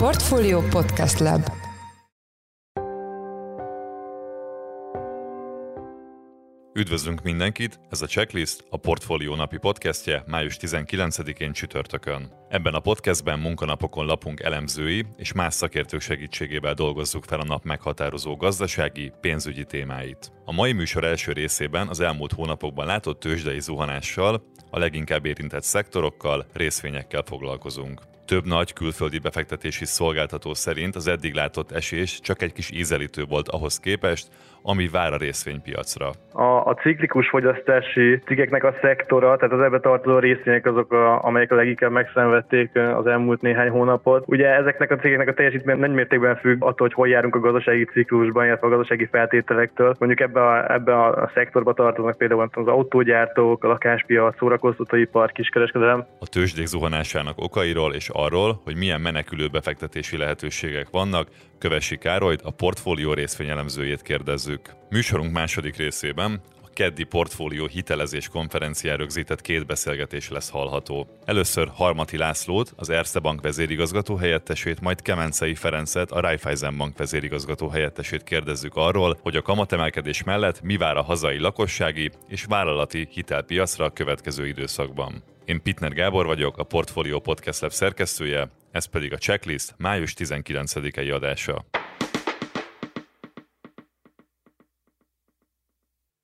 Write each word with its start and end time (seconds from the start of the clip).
Portfolio 0.00 0.60
Podcast 0.60 1.18
Lab 1.18 1.42
Üdvözlünk 6.74 7.22
mindenkit, 7.22 7.80
ez 7.90 8.02
a 8.02 8.06
Checklist, 8.06 8.64
a 8.70 8.76
Portfólió 8.76 9.34
napi 9.34 9.58
podcastje 9.58 10.24
május 10.26 10.56
19-én 10.60 11.52
csütörtökön. 11.52 12.32
Ebben 12.48 12.74
a 12.74 12.80
podcastben 12.80 13.38
munkanapokon 13.38 14.06
lapunk 14.06 14.40
elemzői 14.40 15.06
és 15.16 15.32
más 15.32 15.54
szakértők 15.54 16.00
segítségével 16.00 16.74
dolgozzuk 16.74 17.24
fel 17.24 17.40
a 17.40 17.44
nap 17.44 17.64
meghatározó 17.64 18.36
gazdasági, 18.36 19.12
pénzügyi 19.20 19.64
témáit. 19.64 20.32
A 20.44 20.52
mai 20.52 20.72
műsor 20.72 21.04
első 21.04 21.32
részében 21.32 21.88
az 21.88 22.00
elmúlt 22.00 22.32
hónapokban 22.32 22.86
látott 22.86 23.20
tőzsdei 23.20 23.60
zuhanással, 23.60 24.42
a 24.70 24.78
leginkább 24.78 25.26
érintett 25.26 25.62
szektorokkal, 25.62 26.46
részvényekkel 26.52 27.22
foglalkozunk. 27.26 28.00
Több 28.30 28.46
nagy 28.46 28.72
külföldi 28.72 29.18
befektetési 29.18 29.84
szolgáltató 29.84 30.54
szerint 30.54 30.96
az 30.96 31.08
eddig 31.08 31.34
látott 31.34 31.70
esés 31.70 32.20
csak 32.20 32.42
egy 32.42 32.52
kis 32.52 32.70
ízelítő 32.70 33.24
volt 33.24 33.48
ahhoz 33.48 33.78
képest, 33.78 34.28
ami 34.62 34.88
vár 34.88 35.12
a 35.12 35.16
részvénypiacra. 35.16 36.10
A, 36.32 36.42
a 36.42 36.74
ciklikus 36.74 37.28
fogyasztási 37.28 38.18
cégeknek 38.26 38.64
a 38.64 38.74
szektora, 38.80 39.36
tehát 39.36 39.54
az 39.54 39.60
ebbe 39.60 39.80
tartozó 39.80 40.18
részvények 40.18 40.66
azok, 40.66 40.92
a, 40.92 41.24
amelyek 41.24 41.52
a 41.52 41.54
leginkább 41.54 41.90
megszenvedték 41.90 42.70
az 42.76 43.06
elmúlt 43.06 43.40
néhány 43.40 43.68
hónapot. 43.68 44.24
Ugye 44.26 44.46
ezeknek 44.46 44.90
a 44.90 44.96
cégeknek 44.96 45.28
a 45.28 45.34
teljesítmény 45.34 45.78
nagy 45.78 45.92
mértékben 45.92 46.36
függ 46.36 46.62
attól, 46.62 46.86
hogy 46.86 46.92
hol 46.92 47.08
járunk 47.08 47.34
a 47.34 47.40
gazdasági 47.40 47.84
ciklusban, 47.84 48.46
illetve 48.46 48.66
a 48.66 48.70
gazdasági 48.70 49.06
feltételektől. 49.06 49.94
Mondjuk 49.98 50.20
ebbe 50.20 50.46
a, 50.46 50.72
ebbe 50.72 51.04
a 51.04 51.30
szektorba 51.34 51.72
tartoznak 51.72 52.16
például 52.16 52.48
az 52.52 52.66
autógyártók, 52.66 53.64
a 53.64 53.68
lakáspiac, 53.68 54.36
szórakoztatóipar, 54.38 55.32
kiskereskedelem. 55.32 56.06
A 56.20 56.28
tőzsdék 56.28 56.66
zuhanásának 56.66 57.34
okairól 57.38 57.94
és 57.94 58.08
arról, 58.22 58.60
hogy 58.64 58.76
milyen 58.76 59.00
menekülő 59.00 59.48
befektetési 59.48 60.16
lehetőségek 60.16 60.90
vannak, 60.90 61.28
Kövesi 61.58 61.96
Károlyt, 61.96 62.42
a 62.42 62.50
portfólió 62.50 63.12
részvényelemzőjét 63.12 64.02
kérdezzük. 64.02 64.74
Műsorunk 64.90 65.32
második 65.32 65.76
részében 65.76 66.42
keddi 66.80 67.04
portfólió 67.04 67.66
hitelezés 67.66 68.28
konferencián 68.28 68.96
rögzített 68.96 69.40
két 69.40 69.66
beszélgetés 69.66 70.28
lesz 70.28 70.50
hallható. 70.50 71.08
Először 71.24 71.68
Harmati 71.74 72.16
Lászlót, 72.16 72.72
az 72.76 72.90
Erste 72.90 73.18
Bank 73.18 73.40
vezérigazgató 73.40 74.16
helyettesét, 74.16 74.80
majd 74.80 75.02
Kemencei 75.02 75.54
Ferencet, 75.54 76.10
a 76.10 76.20
Raiffeisen 76.20 76.76
Bank 76.76 76.98
vezérigazgató 76.98 77.68
helyettesét 77.68 78.22
kérdezzük 78.22 78.76
arról, 78.76 79.18
hogy 79.22 79.36
a 79.36 79.42
kamatemelkedés 79.42 80.22
mellett 80.22 80.62
mi 80.62 80.76
vár 80.76 80.96
a 80.96 81.02
hazai 81.02 81.38
lakossági 81.38 82.10
és 82.28 82.44
vállalati 82.44 83.08
hitelpiacra 83.10 83.84
a 83.84 83.90
következő 83.90 84.46
időszakban. 84.46 85.22
Én 85.50 85.62
Pitner 85.62 85.92
Gábor 85.92 86.26
vagyok, 86.26 86.58
a 86.58 86.64
Portfolio 86.64 87.20
Podcast 87.20 87.60
Lab 87.60 87.70
szerkesztője, 87.70 88.50
ez 88.70 88.84
pedig 88.84 89.12
a 89.12 89.16
Checklist 89.16 89.74
május 89.76 90.14
19-i 90.18 91.14
adása. 91.14 91.64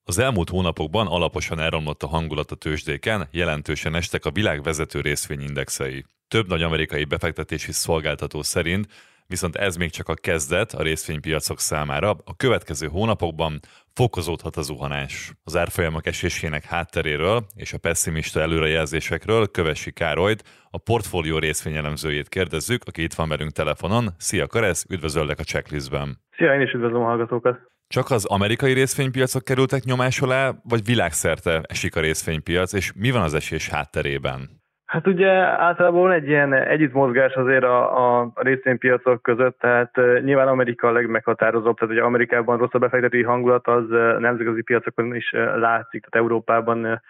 Az 0.05 0.19
elmúlt 0.19 0.49
hónapokban 0.49 1.07
alaposan 1.07 1.59
elromlott 1.59 2.03
a 2.03 2.07
hangulat 2.07 2.51
a 2.51 2.55
tőzsdéken, 2.55 3.29
jelentősen 3.31 3.95
estek 3.95 4.25
a 4.25 4.31
világ 4.31 4.63
vezető 4.63 5.01
részvényindexei. 5.01 6.05
Több 6.29 6.49
nagy 6.49 6.63
amerikai 6.63 7.05
befektetési 7.05 7.73
szolgáltató 7.73 8.43
szerint 8.43 8.87
viszont 9.27 9.57
ez 9.57 9.77
még 9.77 9.91
csak 9.91 10.09
a 10.09 10.15
kezdet 10.15 10.73
a 10.73 10.83
részvénypiacok 10.83 11.61
számára. 11.61 12.17
A 12.25 12.37
következő 12.37 12.87
hónapokban 12.87 13.61
fokozódhat 13.97 14.57
a 14.57 14.63
zuhanás. 14.63 15.33
Az 15.45 15.57
árfolyamok 15.57 16.07
esésének 16.07 16.65
hátteréről 16.65 17.47
és 17.55 17.73
a 17.73 17.79
pessimista 17.79 18.41
előrejelzésekről 18.41 19.51
Kövesi 19.51 19.93
Károlyt, 19.93 20.43
a 20.71 20.79
portfólió 20.79 21.39
részvényelemzőjét 21.39 22.29
kérdezzük, 22.29 22.83
aki 22.87 23.03
itt 23.03 23.15
van 23.15 23.29
velünk 23.29 23.51
telefonon. 23.51 24.09
Szia 24.19 24.47
Karesz, 24.47 24.85
üdvözöllek 24.89 25.39
a 25.39 25.43
checklistben. 25.43 26.19
Szia, 26.37 26.55
én 26.55 26.61
is 26.61 26.73
üdvözlöm 26.73 27.03
a 27.03 27.05
hallgatókat. 27.05 27.59
Csak 27.89 28.11
az 28.11 28.25
amerikai 28.25 28.73
részvénypiacok 28.73 29.45
kerültek 29.45 29.85
nyomás 29.85 30.21
alá, 30.21 30.55
vagy 30.63 30.85
világszerte 30.85 31.63
esik 31.69 31.97
a 31.97 32.01
részvénypiac, 32.01 32.73
és 32.73 32.93
mi 32.93 33.11
van 33.11 33.23
az 33.23 33.35
esés 33.35 33.69
hátterében? 33.69 34.56
Hát 34.87 35.07
ugye 35.07 35.31
általában 35.37 36.01
van 36.01 36.13
egy 36.13 36.29
ilyen 36.29 36.53
együttmozgás 36.53 37.35
azért 37.35 37.65
a, 37.65 38.21
a 38.21 38.33
részvénypiacok 38.35 39.23
között, 39.23 39.59
tehát 39.59 39.97
nyilván 40.23 40.49
Amerika 40.49 40.89
a 40.89 40.93
legmeghatározóbb, 40.93 41.79
tehát 41.79 41.95
ugye 41.95 42.03
Amerikában 42.03 42.59
rossz 42.59 42.75
a 42.75 42.79
befektetői 42.79 43.23
hangulat, 43.23 43.67
az 43.67 43.89
nemzetközi 44.19 44.63
piacokon 44.63 45.15
is 45.15 45.33
látszik, 45.33 46.07
tehát 46.07 46.27
Európában 46.27 47.03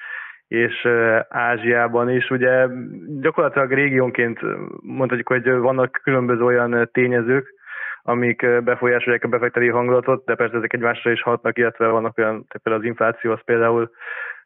és 0.48 0.88
Ázsiában 1.28 2.10
is. 2.10 2.30
Ugye 2.30 2.66
gyakorlatilag 3.20 3.72
régiónként 3.72 4.40
mondhatjuk, 4.80 5.28
hogy 5.28 5.50
vannak 5.50 6.00
különböző 6.02 6.42
olyan 6.44 6.88
tényezők, 6.92 7.54
amik 8.06 8.62
befolyásolják 8.64 9.24
a 9.24 9.28
befektetői 9.28 9.68
hangulatot, 9.68 10.24
de 10.24 10.34
persze 10.34 10.56
ezek 10.56 10.72
egymásra 10.72 11.10
is 11.10 11.22
hatnak, 11.22 11.58
illetve 11.58 11.86
vannak 11.86 12.18
olyan, 12.18 12.46
például 12.62 12.82
az 12.82 12.88
infláció 12.88 13.32
az 13.32 13.44
például 13.44 13.90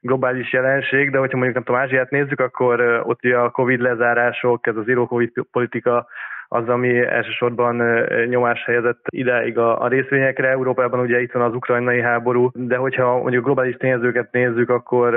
globális 0.00 0.53
jelenség, 0.53 1.10
de 1.10 1.19
hogyha 1.19 1.37
mondjuk 1.37 1.54
nem 1.54 1.65
tudom, 1.65 1.81
Ázsiát 1.81 2.10
nézzük, 2.10 2.41
akkor 2.41 3.03
ott 3.04 3.25
ugye 3.25 3.37
a 3.37 3.50
Covid 3.50 3.81
lezárások, 3.81 4.66
ez 4.66 4.76
az 4.76 4.84
zero 4.84 5.06
Covid 5.06 5.32
politika 5.53 6.06
az, 6.53 6.69
ami 6.69 7.06
elsősorban 7.06 8.04
nyomás 8.28 8.65
helyezett 8.65 9.00
ideig 9.09 9.59
a, 9.59 9.88
részvényekre. 9.88 10.48
Európában 10.48 11.00
ugye 11.00 11.21
itt 11.21 11.32
van 11.32 11.42
az 11.42 11.54
ukrajnai 11.54 12.00
háború, 12.00 12.50
de 12.54 12.77
hogyha 12.77 13.16
mondjuk 13.16 13.44
globális 13.44 13.77
tényezőket 13.77 14.32
nézzük, 14.32 14.71
akkor 14.71 15.10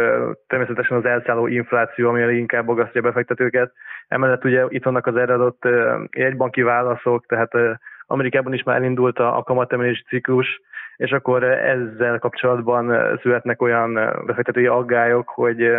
természetesen 0.48 0.98
az 0.98 1.06
elszálló 1.06 1.48
infláció, 1.48 2.10
ami 2.10 2.38
inkább 2.38 2.66
bogasztja 2.66 3.02
a 3.02 3.04
befektetőket. 3.04 3.72
Emellett 4.08 4.46
ugye 4.46 4.66
itt 4.68 4.84
vannak 4.84 5.08
az 5.08 5.16
erre 5.16 5.34
adott 5.34 5.68
jegybanki 6.12 6.62
válaszok, 6.62 7.25
tehát 7.25 7.52
Amerikában 8.13 8.53
is 8.53 8.63
már 8.63 8.75
elindult 8.75 9.19
a 9.19 9.44
kamatemelési 9.46 10.03
ciklus, 10.07 10.62
és 10.96 11.12
akkor 11.12 11.44
ezzel 11.44 12.19
kapcsolatban 12.19 13.18
születnek 13.22 13.62
olyan 13.62 13.94
befektetői 14.25 14.68
aggályok, 14.68 15.29
hogy 15.29 15.72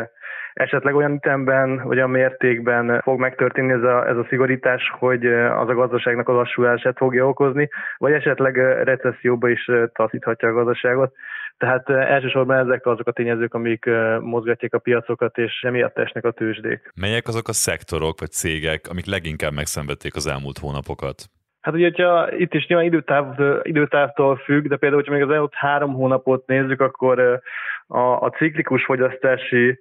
esetleg 0.52 0.94
olyan 0.94 1.12
ütemben, 1.14 1.84
olyan 1.86 2.10
mértékben 2.10 3.00
fog 3.00 3.18
megtörténni 3.18 3.72
ez 3.72 3.82
a, 3.82 4.08
ez 4.08 4.16
a 4.16 4.26
szigorítás, 4.28 4.82
hogy 4.98 5.26
az 5.32 5.68
a 5.68 5.74
gazdaságnak 5.74 6.28
a 6.28 6.32
lassulását 6.32 6.96
fogja 6.96 7.28
okozni, 7.28 7.68
vagy 7.96 8.12
esetleg 8.12 8.56
recesszióba 8.82 9.48
is 9.48 9.70
taszíthatja 9.92 10.48
a 10.48 10.52
gazdaságot. 10.52 11.12
Tehát 11.58 11.88
elsősorban 11.88 12.58
ezek 12.58 12.86
azok 12.86 13.06
a 13.06 13.12
tényezők, 13.12 13.54
amik 13.54 13.84
mozgatják 14.20 14.74
a 14.74 14.78
piacokat, 14.78 15.38
és 15.38 15.62
emiatt 15.62 15.98
esnek 15.98 16.24
a 16.24 16.30
tőzsdék. 16.30 16.92
Melyek 17.00 17.28
azok 17.28 17.48
a 17.48 17.52
szektorok 17.52 18.20
vagy 18.20 18.30
cégek, 18.30 18.88
amik 18.88 19.06
leginkább 19.06 19.52
megszenvedték 19.52 20.14
az 20.14 20.26
elmúlt 20.26 20.58
hónapokat? 20.58 21.16
Hát 21.64 21.74
ugye, 21.74 21.84
hogyha 21.84 22.32
itt 22.32 22.54
is 22.54 22.66
nyilván 22.66 22.86
időtáv, 22.86 23.40
időtávtól 23.62 24.36
függ, 24.36 24.66
de 24.66 24.76
például, 24.76 25.00
hogyha 25.00 25.14
még 25.16 25.22
az 25.22 25.34
elmúlt 25.34 25.54
három 25.54 25.92
hónapot 25.92 26.46
nézzük, 26.46 26.80
akkor 26.80 27.40
a, 27.86 27.98
a 27.98 28.28
ciklikus 28.28 28.84
fogyasztási 28.84 29.78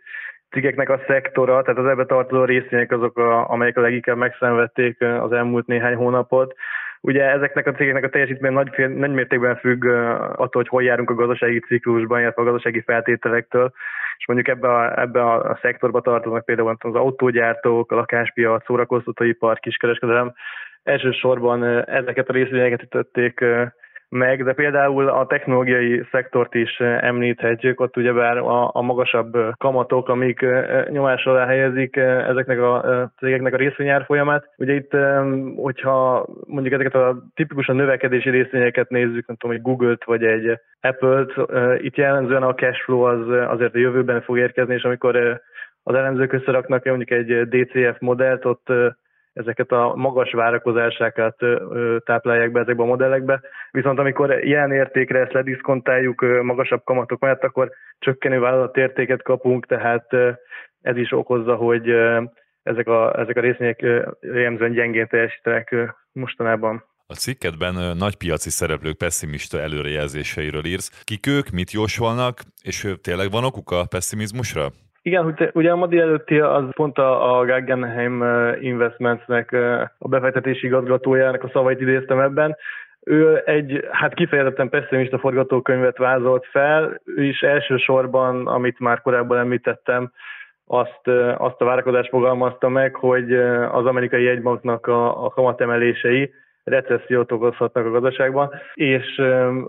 cégeknek 0.49 0.89
a 0.89 0.99
szektora, 1.07 1.61
tehát 1.61 1.79
az 1.79 1.85
ebbe 1.85 2.05
tartozó 2.05 2.43
részvények 2.43 2.91
azok, 2.91 3.17
a, 3.17 3.49
amelyek 3.49 3.77
a 3.77 3.81
leginkább 3.81 4.17
megszenvedték 4.17 5.01
az 5.01 5.31
elmúlt 5.31 5.67
néhány 5.67 5.95
hónapot. 5.95 6.55
Ugye 7.01 7.23
ezeknek 7.23 7.67
a 7.67 7.71
cégeknek 7.71 8.03
a 8.03 8.09
teljesítmény 8.09 8.53
nagy, 8.53 8.89
nagy 8.89 9.11
mértékben 9.11 9.55
függ 9.55 9.85
attól, 9.85 10.61
hogy 10.61 10.67
hol 10.67 10.83
járunk 10.83 11.09
a 11.09 11.15
gazdasági 11.15 11.59
ciklusban, 11.59 12.19
illetve 12.19 12.41
a 12.41 12.45
gazdasági 12.45 12.81
feltételektől, 12.81 13.71
és 14.17 14.27
mondjuk 14.27 14.47
ebbe 14.47 14.67
a, 14.67 14.99
ebbe 15.01 15.23
a 15.23 15.59
szektorba 15.61 16.01
tartoznak 16.01 16.45
például 16.45 16.75
az 16.79 16.95
autógyártók, 16.95 17.91
a 17.91 17.95
lakáspiac, 17.95 18.65
szórakoztatóipar, 18.65 19.59
kiskereskedelem, 19.59 20.33
elsősorban 20.83 21.63
ezeket 21.89 22.29
a 22.29 22.33
részvényeket 22.33 22.83
ütötték 22.83 23.45
meg, 24.13 24.43
de 24.43 24.53
például 24.53 25.09
a 25.09 25.25
technológiai 25.25 26.03
szektort 26.11 26.55
is 26.55 26.79
említhetjük, 26.79 27.79
ott 27.79 27.97
ugyebár 27.97 28.37
a, 28.37 28.69
a 28.73 28.81
magasabb 28.81 29.37
kamatok, 29.57 30.09
amik 30.09 30.45
nyomás 30.89 31.25
alá 31.25 31.45
helyezik 31.45 31.95
ezeknek 31.95 32.59
a 32.59 33.11
cégeknek 33.17 33.53
a 33.53 33.57
részvényár 33.57 34.03
folyamát. 34.05 34.49
Ugye 34.57 34.73
itt, 34.73 34.91
hogyha 35.55 36.27
mondjuk 36.47 36.73
ezeket 36.73 36.95
a 36.95 37.23
tipikusan 37.35 37.75
növekedési 37.75 38.29
részvényeket 38.29 38.89
nézzük, 38.89 39.27
nem 39.27 39.35
tudom, 39.35 39.55
egy 39.55 39.61
Google-t 39.61 40.03
vagy 40.03 40.23
egy 40.23 40.59
Apple-t, 40.81 41.33
itt 41.81 41.95
jellemzően 41.95 42.43
a 42.43 42.53
cash 42.53 42.83
flow 42.83 43.01
az 43.01 43.49
azért 43.49 43.75
a 43.75 43.79
jövőben 43.79 44.21
fog 44.21 44.37
érkezni, 44.37 44.73
és 44.73 44.83
amikor 44.83 45.41
az 45.83 45.95
elemzők 45.95 46.33
összeraknak 46.33 46.85
mondjuk 46.85 47.11
egy 47.11 47.47
DCF 47.47 47.99
modellt, 47.99 48.45
ott 48.45 48.67
ezeket 49.33 49.71
a 49.71 49.93
magas 49.95 50.31
várakozásákat 50.31 51.35
táplálják 52.05 52.51
be 52.51 52.59
ezekbe 52.59 52.83
a 52.83 52.85
modellekbe. 52.85 53.41
Viszont 53.71 53.99
amikor 53.99 54.43
ilyen 54.43 54.71
értékre 54.71 55.19
ezt 55.19 55.33
lediszkontáljuk 55.33 56.21
magasabb 56.41 56.83
kamatok 56.83 57.19
mellett, 57.19 57.43
akkor 57.43 57.71
csökkenő 57.99 58.39
vállalatértéket 58.39 59.21
kapunk, 59.21 59.65
tehát 59.65 60.13
ez 60.81 60.97
is 60.97 61.11
okozza, 61.11 61.55
hogy 61.55 61.89
ezek 62.63 62.87
a, 62.87 63.19
ezek 63.19 63.37
a 63.37 63.41
részvények 63.41 63.81
jellemzően 64.21 64.71
gyengén 64.71 65.07
teljesítenek 65.07 65.75
mostanában. 66.11 66.83
A 67.07 67.13
cikketben 67.13 67.97
nagy 67.97 68.15
piaci 68.15 68.49
szereplők 68.49 68.97
pessimista 68.97 69.59
előrejelzéseiről 69.59 70.65
írsz. 70.65 71.01
Kik 71.03 71.27
ők, 71.27 71.49
mit 71.49 71.71
jósolnak, 71.71 72.41
és 72.61 72.87
tényleg 73.01 73.31
van 73.31 73.43
okuk 73.43 73.71
a 73.71 73.85
pessimizmusra? 73.85 74.71
Igen, 75.05 75.35
ugye 75.53 75.71
a 75.71 75.75
ma 75.75 75.87
előtti 75.89 76.39
az 76.39 76.63
pont 76.75 76.97
a, 76.97 77.37
a 77.37 77.45
Guggenheim 77.45 78.23
Investmentsnek 78.59 79.51
a 79.97 80.07
befektetési 80.07 80.65
igazgatójának 80.65 81.43
a 81.43 81.49
szavait 81.53 81.81
idéztem 81.81 82.19
ebben. 82.19 82.55
Ő 83.05 83.41
egy 83.45 83.87
hát 83.91 84.13
kifejezetten 84.13 84.69
pessimista 84.69 85.19
forgatókönyvet 85.19 85.97
vázolt 85.97 86.45
fel, 86.45 87.01
is 87.15 87.41
elsősorban, 87.41 88.47
amit 88.47 88.79
már 88.79 89.01
korábban 89.01 89.37
említettem, 89.37 90.11
azt, 90.67 91.07
azt 91.37 91.61
a 91.61 91.65
várakozást 91.65 92.09
fogalmazta 92.09 92.69
meg, 92.69 92.95
hogy 92.95 93.33
az 93.71 93.85
amerikai 93.85 94.23
jegybanknak 94.23 94.87
a, 94.87 95.25
a 95.25 95.29
kamatemelései 95.29 96.33
recessziót 96.63 97.31
okozhatnak 97.31 97.85
a 97.85 97.89
gazdaságban, 97.89 98.49
és 98.73 99.21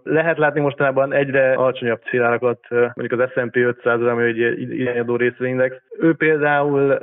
lehet 0.02 0.38
látni 0.38 0.61
mostanában 0.61 1.12
egyre 1.12 1.52
alacsonyabb 1.52 2.00
célárakat, 2.11 2.61
mondjuk 2.70 3.20
az 3.20 3.31
S&P 3.31 3.56
500, 3.56 4.00
ami 4.00 4.25
egy 4.25 4.38
irányadó 4.73 5.17
részvényindex. 5.17 5.76
Ő 5.99 6.14
például 6.14 6.99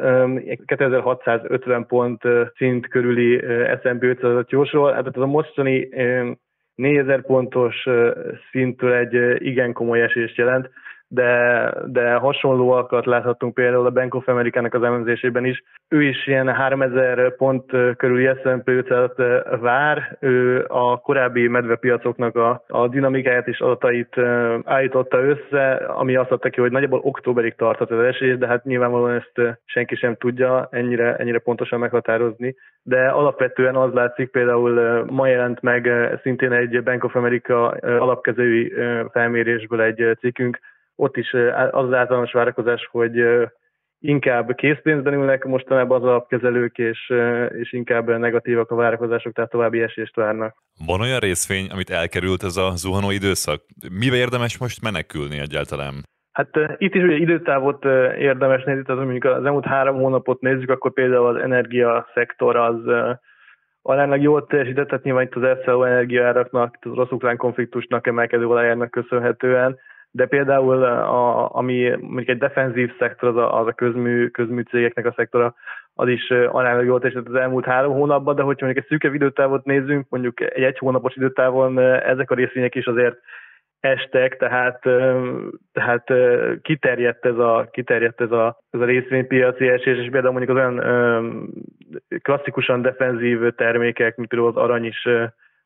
2650 0.66 1.86
pont 1.86 2.22
szint 2.56 2.88
körüli 2.88 3.38
S&P 3.82 4.02
500-at 4.02 4.50
jósol, 4.50 4.94
hát 4.94 5.08
ez 5.08 5.22
a 5.22 5.26
mostani 5.26 5.90
4000 6.76 7.22
pontos 7.22 7.88
szintől 8.52 8.94
egy 8.94 9.46
igen 9.46 9.74
komoly 9.74 10.02
esést 10.02 10.38
jelent 10.38 10.70
de, 11.14 11.74
de 11.86 12.14
hasonlóakat 12.14 13.06
láthatunk 13.06 13.54
például 13.54 13.86
a 13.86 13.90
Bank 13.90 14.16
of 14.16 14.28
America-nak 14.28 14.74
az 14.74 14.84
elemzésében 14.84 15.46
is. 15.46 15.64
Ő 15.90 16.04
is 16.04 16.28
ilyen 16.28 16.54
3000 16.54 17.36
pont 17.36 17.66
körüli 17.98 18.30
S&P 18.44 18.68
500 18.68 19.10
vár, 19.60 20.18
ő 20.20 20.66
a 20.68 20.98
korábbi 20.98 21.48
medvepiacoknak 21.48 22.36
a, 22.36 22.64
a 22.68 22.88
dinamikáját 22.88 23.48
és 23.48 23.60
adatait 23.60 24.18
állította 24.64 25.18
össze, 25.24 25.72
ami 25.74 26.16
azt 26.16 26.32
adta 26.32 26.50
ki, 26.50 26.62
hogy 26.62 26.72
nagyjából 26.72 27.00
októberig 27.04 27.56
tartott 27.56 27.92
az 27.92 28.04
esés, 28.04 28.38
de 28.38 28.48
hát 28.48 28.64
nyilvánvalóan 28.64 29.16
ezt 29.16 29.58
senki 29.66 29.96
sem 29.96 30.16
tudja 30.16 30.68
ennyire, 30.72 31.16
ennyire 31.16 31.40
pontosan 31.40 31.80
meghatározni. 31.80 32.56
De 32.84 33.08
alapvetően 33.08 33.76
az 33.76 33.94
látszik, 33.94 34.30
például 34.30 35.06
ma 35.10 35.28
jelent 35.28 35.62
meg 35.62 35.90
szintén 36.22 36.52
egy 36.52 36.84
Bank 36.84 37.04
of 37.04 37.16
America 37.16 37.68
alapkezői 37.82 38.74
felmérésből 39.12 39.82
egy 39.82 40.18
cikkünk, 40.20 40.60
ott 41.02 41.18
is 41.18 41.34
az 41.34 41.70
az 41.72 41.94
általános 41.94 42.32
várakozás, 42.32 42.88
hogy 42.92 43.24
inkább 44.00 44.56
készpénzben 44.56 45.14
ülnek 45.14 45.44
mostanában 45.44 46.02
az 46.02 46.08
alapkezelők, 46.08 46.78
és, 46.78 47.14
és 47.50 47.74
inkább 47.74 48.18
negatívak 48.18 48.72
a 48.72 48.76
várakozások, 48.76 49.34
tehát 49.34 49.50
további 49.50 49.82
esést 49.82 50.16
várnak. 50.16 50.56
Van 50.86 51.02
olyan 51.02 51.20
részvény, 51.20 51.70
amit 51.72 51.90
elkerült 51.90 52.44
ez 52.44 52.58
a 52.58 52.72
zuhanó 52.76 53.12
időszak? 53.12 53.62
Mivel 54.00 54.18
érdemes 54.18 54.58
most 54.58 54.82
menekülni 54.82 55.40
egyáltalán? 55.40 55.94
Hát 56.32 56.50
itt 56.78 56.94
is 56.94 57.04
ugye 57.04 57.16
időtávot 57.16 57.86
érdemes 58.18 58.64
nézni, 58.64 58.84
tehát 58.84 59.04
mondjuk 59.04 59.24
az 59.24 59.46
elmúlt 59.46 59.66
három 59.66 59.96
hónapot 59.96 60.42
nézzük, 60.42 60.70
akkor 60.70 60.94
például 60.94 61.28
az 61.28 61.42
energia 61.42 62.08
szektor 62.14 62.56
az 62.56 62.80
aránylag 63.82 64.22
jól 64.22 64.46
teljesített, 64.46 64.88
tehát 64.88 65.04
nyilván 65.04 65.24
itt 65.24 65.36
az 65.36 65.58
SZO 65.64 65.84
energiaáraknak, 65.84 66.78
az 66.82 66.92
orosz 66.92 67.12
ukrán 67.12 67.38
konfliktusnak 67.38 68.08
emelkedő 68.08 68.48
olajárnak 68.48 68.92
köszönhetően, 68.92 69.80
de 70.12 70.26
például 70.26 70.84
a, 70.84 71.56
ami 71.56 71.90
mondjuk 71.90 72.30
egy 72.30 72.38
defenzív 72.38 72.92
szektor, 73.00 73.30
az 73.30 73.36
a, 73.36 73.60
az 73.60 73.68
a 73.68 73.72
közmű, 73.72 74.28
közmű 74.28 74.62
cégeknek 74.62 75.06
a 75.06 75.14
szektora, 75.16 75.56
az 75.94 76.08
is 76.08 76.30
aránylag 76.30 76.86
jól 76.86 77.00
teljesített 77.00 77.34
az 77.34 77.40
elmúlt 77.42 77.66
három 77.66 77.94
hónapban, 77.94 78.36
de 78.36 78.42
hogyha 78.42 78.66
mondjuk 78.66 78.86
egy 78.86 78.92
szűkebb 78.92 79.14
időtávot 79.14 79.66
nézzünk, 79.66 80.06
mondjuk 80.10 80.42
egy 80.42 80.64
egy 80.64 80.78
hónapos 80.78 81.16
időtávon 81.16 81.80
ezek 81.80 82.32
a 82.32 82.36
részvények 82.36 82.76
is 82.76 82.86
azért 82.86 83.18
estek, 83.80 84.38
tehát, 84.38 84.80
tehát 85.72 86.14
kiterjedt 86.62 87.26
ez 87.26 87.38
a, 87.38 87.68
kiterjedt 87.72 88.22
ez 88.22 88.32
a, 88.32 88.58
ez 88.70 88.80
a 88.80 88.86
részvénypiaci 88.86 89.68
esés, 89.68 89.98
és 89.98 90.10
például 90.10 90.34
mondjuk 90.34 90.58
az 90.58 90.64
olyan 90.64 90.80
klasszikusan 92.22 92.82
defenzív 92.82 93.40
termékek, 93.56 94.16
mint 94.16 94.30
például 94.30 94.50
az 94.50 94.58
arany 94.64 94.86
is 94.86 95.08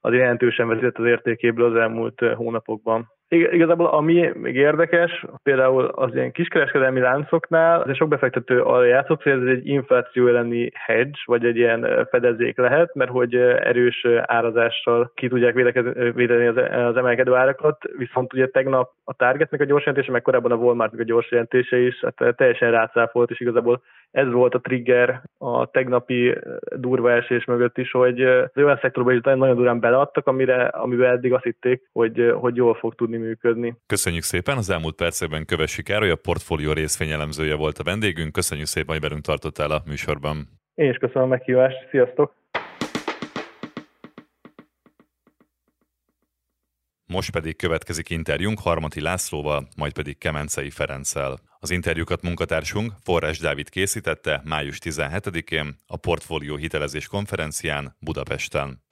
az 0.05 0.13
jelentősen 0.13 0.67
vezetett 0.67 0.97
az 0.97 1.05
értékéből 1.05 1.65
az 1.65 1.75
elmúlt 1.75 2.21
hónapokban. 2.35 3.13
Igazából 3.27 3.85
ami 3.85 4.31
még 4.33 4.55
érdekes, 4.55 5.25
például 5.43 5.85
az 5.85 6.15
ilyen 6.15 6.31
kiskereskedelmi 6.31 6.99
láncoknál, 6.99 7.81
azért 7.81 7.97
sok 7.97 8.07
befektető 8.07 8.61
arra 8.61 8.85
játszott, 8.85 9.23
hogy 9.23 9.31
ez 9.31 9.47
egy 9.47 9.67
infláció 9.67 10.27
elleni 10.27 10.71
hedge, 10.73 11.17
vagy 11.25 11.45
egy 11.45 11.57
ilyen 11.57 12.07
fedezék 12.09 12.57
lehet, 12.57 12.95
mert 12.95 13.11
hogy 13.11 13.35
erős 13.35 14.07
árazással 14.21 15.11
ki 15.15 15.27
tudják 15.27 15.53
védeni 16.13 16.45
az, 16.45 16.97
emelkedő 16.97 17.33
árakat, 17.33 17.77
viszont 17.97 18.33
ugye 18.33 18.47
tegnap 18.47 18.91
a 19.03 19.13
Targetnek 19.13 19.61
a 19.61 19.65
gyors 19.65 19.85
jelentése, 19.85 20.11
meg 20.11 20.21
korábban 20.21 20.51
a 20.51 20.55
Walmartnak 20.55 20.99
a 20.99 21.03
gyors 21.03 21.31
jelentése 21.31 21.77
is 21.77 22.03
hát 22.03 22.35
teljesen 22.35 22.71
rácáfolt, 22.71 23.31
és 23.31 23.39
igazából 23.39 23.81
ez 24.11 24.31
volt 24.31 24.55
a 24.55 24.59
trigger 24.59 25.21
a 25.37 25.65
tegnapi 25.65 26.37
durva 26.75 27.11
esés 27.11 27.45
mögött 27.45 27.77
is, 27.77 27.91
hogy 27.91 28.21
olyan 28.55 28.79
szektorban 28.81 29.15
is 29.15 29.21
nagyon 29.21 29.55
durán 29.55 29.79
beleadtak, 29.95 30.27
amire, 30.27 30.68
amivel 30.68 31.12
eddig 31.12 31.33
azt 31.33 31.44
hitték, 31.44 31.89
hogy, 31.92 32.33
hogy 32.39 32.56
jól 32.56 32.74
fog 32.74 32.95
tudni 32.95 33.18
működni. 33.18 33.75
Köszönjük 33.86 34.24
szépen, 34.24 34.57
az 34.57 34.69
elmúlt 34.69 34.95
percekben 34.95 35.45
Kövesi 35.45 35.83
Károly, 35.83 36.09
a 36.09 36.15
portfólió 36.15 36.71
részvényelemzője 36.71 37.56
volt 37.56 37.77
a 37.77 37.83
vendégünk. 37.83 38.31
Köszönjük 38.31 38.68
szépen, 38.68 38.94
hogy 38.94 39.03
velünk 39.03 39.21
tartottál 39.21 39.71
a 39.71 39.81
műsorban. 39.86 40.47
Én 40.75 40.89
is 40.89 40.97
köszönöm 40.97 41.24
a 41.24 41.27
meghívást, 41.27 41.88
sziasztok! 41.89 42.33
Most 47.07 47.31
pedig 47.31 47.56
következik 47.56 48.09
interjúnk 48.09 48.59
Harmati 48.59 49.01
Lászlóval, 49.01 49.68
majd 49.77 49.94
pedig 49.94 50.18
Kemencei 50.18 50.69
Ferenccel. 50.69 51.36
Az 51.59 51.71
interjúkat 51.71 52.21
munkatársunk 52.21 52.91
Forrás 53.03 53.39
Dávid 53.39 53.69
készítette 53.69 54.41
május 54.44 54.77
17-én 54.83 55.75
a 55.88 55.98
Portfólió 55.98 56.56
hitelezés 56.56 57.07
konferencián 57.07 57.95
Budapesten. 58.00 58.83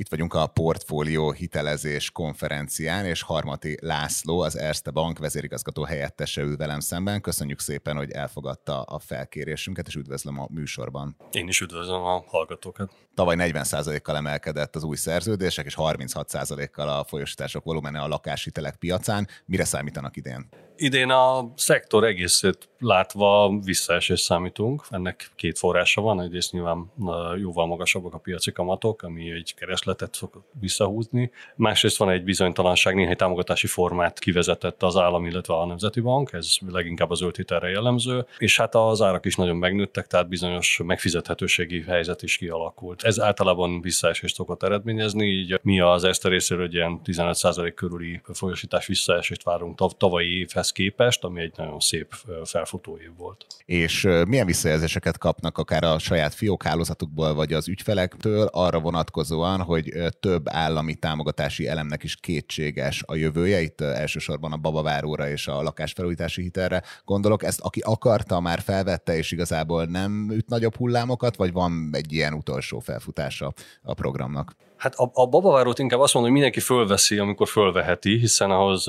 Itt 0.00 0.08
vagyunk 0.08 0.34
a 0.34 0.46
portfólió 0.46 1.30
hitelezés 1.30 2.10
konferencián, 2.10 3.04
és 3.04 3.22
Harmati 3.22 3.78
László, 3.80 4.40
az 4.40 4.58
Erste 4.58 4.90
Bank 4.90 5.18
vezérigazgató 5.18 5.82
helyettese 5.82 6.42
ül 6.42 6.56
velem 6.56 6.80
szemben. 6.80 7.20
Köszönjük 7.20 7.60
szépen, 7.60 7.96
hogy 7.96 8.10
elfogadta 8.10 8.82
a 8.82 8.98
felkérésünket, 8.98 9.86
és 9.86 9.94
üdvözlöm 9.94 10.40
a 10.40 10.46
műsorban. 10.50 11.16
Én 11.32 11.48
is 11.48 11.60
üdvözlöm 11.60 12.02
a 12.02 12.24
hallgatókat. 12.26 12.92
Tavaly 13.14 13.36
40%-kal 13.38 14.16
emelkedett 14.16 14.76
az 14.76 14.82
új 14.82 14.96
szerződések, 14.96 15.66
és 15.66 15.74
36%-kal 15.78 16.88
a 16.88 17.04
folyosítások 17.04 17.64
volumene 17.64 18.00
a 18.00 18.08
lakáshitelek 18.08 18.76
piacán. 18.76 19.28
Mire 19.44 19.64
számítanak 19.64 20.16
idén? 20.16 20.48
Idén 20.80 21.10
a 21.10 21.52
szektor 21.56 22.04
egészét 22.04 22.68
látva 22.78 23.58
visszaesés 23.64 24.20
számítunk. 24.20 24.86
Ennek 24.90 25.30
két 25.36 25.58
forrása 25.58 26.00
van. 26.00 26.20
Egyrészt 26.20 26.52
nyilván 26.52 26.92
jóval 27.40 27.66
magasabbak 27.66 28.14
a 28.14 28.18
piaci 28.18 28.52
kamatok, 28.52 29.02
ami 29.02 29.30
egy 29.30 29.54
keresletet 29.54 30.14
szok 30.14 30.42
visszahúzni. 30.60 31.30
Másrészt 31.56 31.96
van 31.96 32.10
egy 32.10 32.24
bizonytalanság, 32.24 32.94
néhány 32.94 33.16
támogatási 33.16 33.66
formát 33.66 34.18
kivezetett 34.18 34.82
az 34.82 34.96
állam, 34.96 35.26
illetve 35.26 35.54
a 35.54 35.66
Nemzeti 35.66 36.00
Bank, 36.00 36.32
ez 36.32 36.54
leginkább 36.68 37.10
az 37.10 37.18
zöld 37.18 37.46
jellemző, 37.62 38.26
és 38.38 38.56
hát 38.56 38.74
az 38.74 39.02
árak 39.02 39.24
is 39.24 39.34
nagyon 39.34 39.56
megnőttek, 39.56 40.06
tehát 40.06 40.28
bizonyos 40.28 40.80
megfizethetőségi 40.84 41.82
helyzet 41.82 42.22
is 42.22 42.36
kialakult. 42.36 43.02
Ez 43.02 43.20
általában 43.20 43.80
visszaesést 43.80 44.34
szokott 44.34 44.62
eredményezni, 44.62 45.26
így 45.26 45.60
mi 45.62 45.80
az 45.80 46.04
Eszter 46.04 46.30
részéről 46.30 46.64
egy 46.64 46.74
ilyen 46.74 47.00
15% 47.04 47.72
körüli 47.74 48.20
folyosítás 48.32 48.86
visszaesést 48.86 49.42
várunk 49.42 49.96
tavalyi 49.96 50.38
évhez 50.38 50.67
évhez 50.68 50.72
képest, 50.72 51.24
ami 51.24 51.40
egy 51.40 51.52
nagyon 51.56 51.80
szép 51.80 52.14
felfutó 52.44 52.98
év 52.98 53.16
volt. 53.16 53.46
És 53.64 54.08
milyen 54.28 54.46
visszajelzéseket 54.46 55.18
kapnak 55.18 55.58
akár 55.58 55.84
a 55.84 55.98
saját 55.98 56.34
fiókhálózatukból, 56.34 57.34
vagy 57.34 57.52
az 57.52 57.68
ügyfelektől 57.68 58.46
arra 58.52 58.80
vonatkozóan, 58.80 59.62
hogy 59.62 59.92
több 60.20 60.48
állami 60.48 60.94
támogatási 60.94 61.68
elemnek 61.68 62.02
is 62.02 62.16
kétséges 62.16 63.02
a 63.06 63.14
jövője, 63.14 63.60
itt 63.60 63.80
elsősorban 63.80 64.52
a 64.52 64.56
babaváróra 64.56 65.28
és 65.28 65.46
a 65.48 65.62
lakásfelújítási 65.62 66.42
hitelre 66.42 66.82
gondolok. 67.04 67.42
Ezt 67.42 67.60
aki 67.60 67.80
akarta, 67.80 68.40
már 68.40 68.60
felvette, 68.60 69.16
és 69.16 69.32
igazából 69.32 69.84
nem 69.84 70.30
üt 70.30 70.48
nagyobb 70.48 70.76
hullámokat, 70.76 71.36
vagy 71.36 71.52
van 71.52 71.90
egy 71.92 72.12
ilyen 72.12 72.34
utolsó 72.34 72.78
felfutása 72.78 73.52
a 73.82 73.94
programnak? 73.94 74.56
Hát 74.78 74.94
a, 74.94 75.10
a 75.12 75.26
babavárót 75.26 75.78
inkább 75.78 76.00
azt 76.00 76.14
mondom, 76.14 76.32
hogy 76.32 76.40
mindenki 76.40 76.66
fölveszi, 76.66 77.18
amikor 77.18 77.48
fölveheti, 77.48 78.18
hiszen 78.18 78.50
ahhoz 78.50 78.86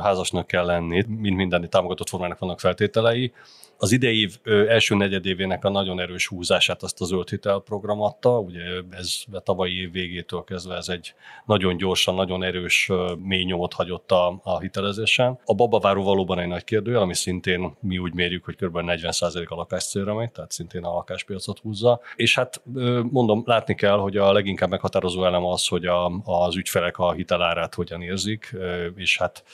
házasnak 0.00 0.46
kell 0.46 0.64
lenni. 0.64 1.04
mind 1.08 1.36
minden 1.36 1.70
támogatott 1.70 2.08
formának 2.08 2.38
vannak 2.38 2.60
feltételei. 2.60 3.32
Az 3.78 3.92
idei 3.92 4.20
év 4.20 4.38
első 4.68 4.94
negyedévének 4.94 5.64
a 5.64 5.70
nagyon 5.70 6.00
erős 6.00 6.26
húzását 6.26 6.82
azt 6.82 7.00
a 7.00 7.04
zöld 7.04 7.28
hitel 7.28 7.58
program 7.58 8.00
adta, 8.00 8.38
ugye 8.38 8.62
ez 8.90 9.14
a 9.32 9.40
tavalyi 9.40 9.80
év 9.80 9.92
végétől 9.92 10.44
kezdve 10.44 10.76
ez 10.76 10.88
egy 10.88 11.14
nagyon 11.46 11.76
gyorsan, 11.76 12.14
nagyon 12.14 12.42
erős 12.42 12.90
mély 13.18 13.44
nyomot 13.44 13.72
hagyott 13.72 14.10
a, 14.10 14.40
a 14.42 14.60
hitelezésen. 14.60 15.38
A 15.44 15.54
babaváró 15.54 16.02
valóban 16.02 16.38
egy 16.38 16.48
nagy 16.48 16.64
kérdő, 16.64 16.98
ami 16.98 17.14
szintén 17.14 17.76
mi 17.80 17.98
úgy 17.98 18.14
mérjük, 18.14 18.44
hogy 18.44 18.56
kb. 18.56 18.76
40% 18.80 19.48
a 19.48 19.54
lakás 19.54 19.84
célra 19.84 20.14
megy, 20.14 20.32
tehát 20.32 20.52
szintén 20.52 20.84
a 20.84 20.94
lakáspiacot 20.94 21.58
húzza. 21.58 22.00
És 22.16 22.34
hát 22.34 22.62
mondom, 23.10 23.42
látni 23.46 23.74
kell, 23.74 23.96
hogy 23.96 24.16
a 24.16 24.32
leginkább 24.32 24.70
meghatározó 24.70 25.23
elem 25.24 25.44
az, 25.44 25.66
hogy 25.66 25.86
a, 25.86 26.06
az 26.24 26.56
ügyfelek 26.56 26.98
a 26.98 27.12
hitelárát 27.12 27.74
hogyan 27.74 28.02
érzik, 28.02 28.56
és 28.94 29.18
hát 29.18 29.44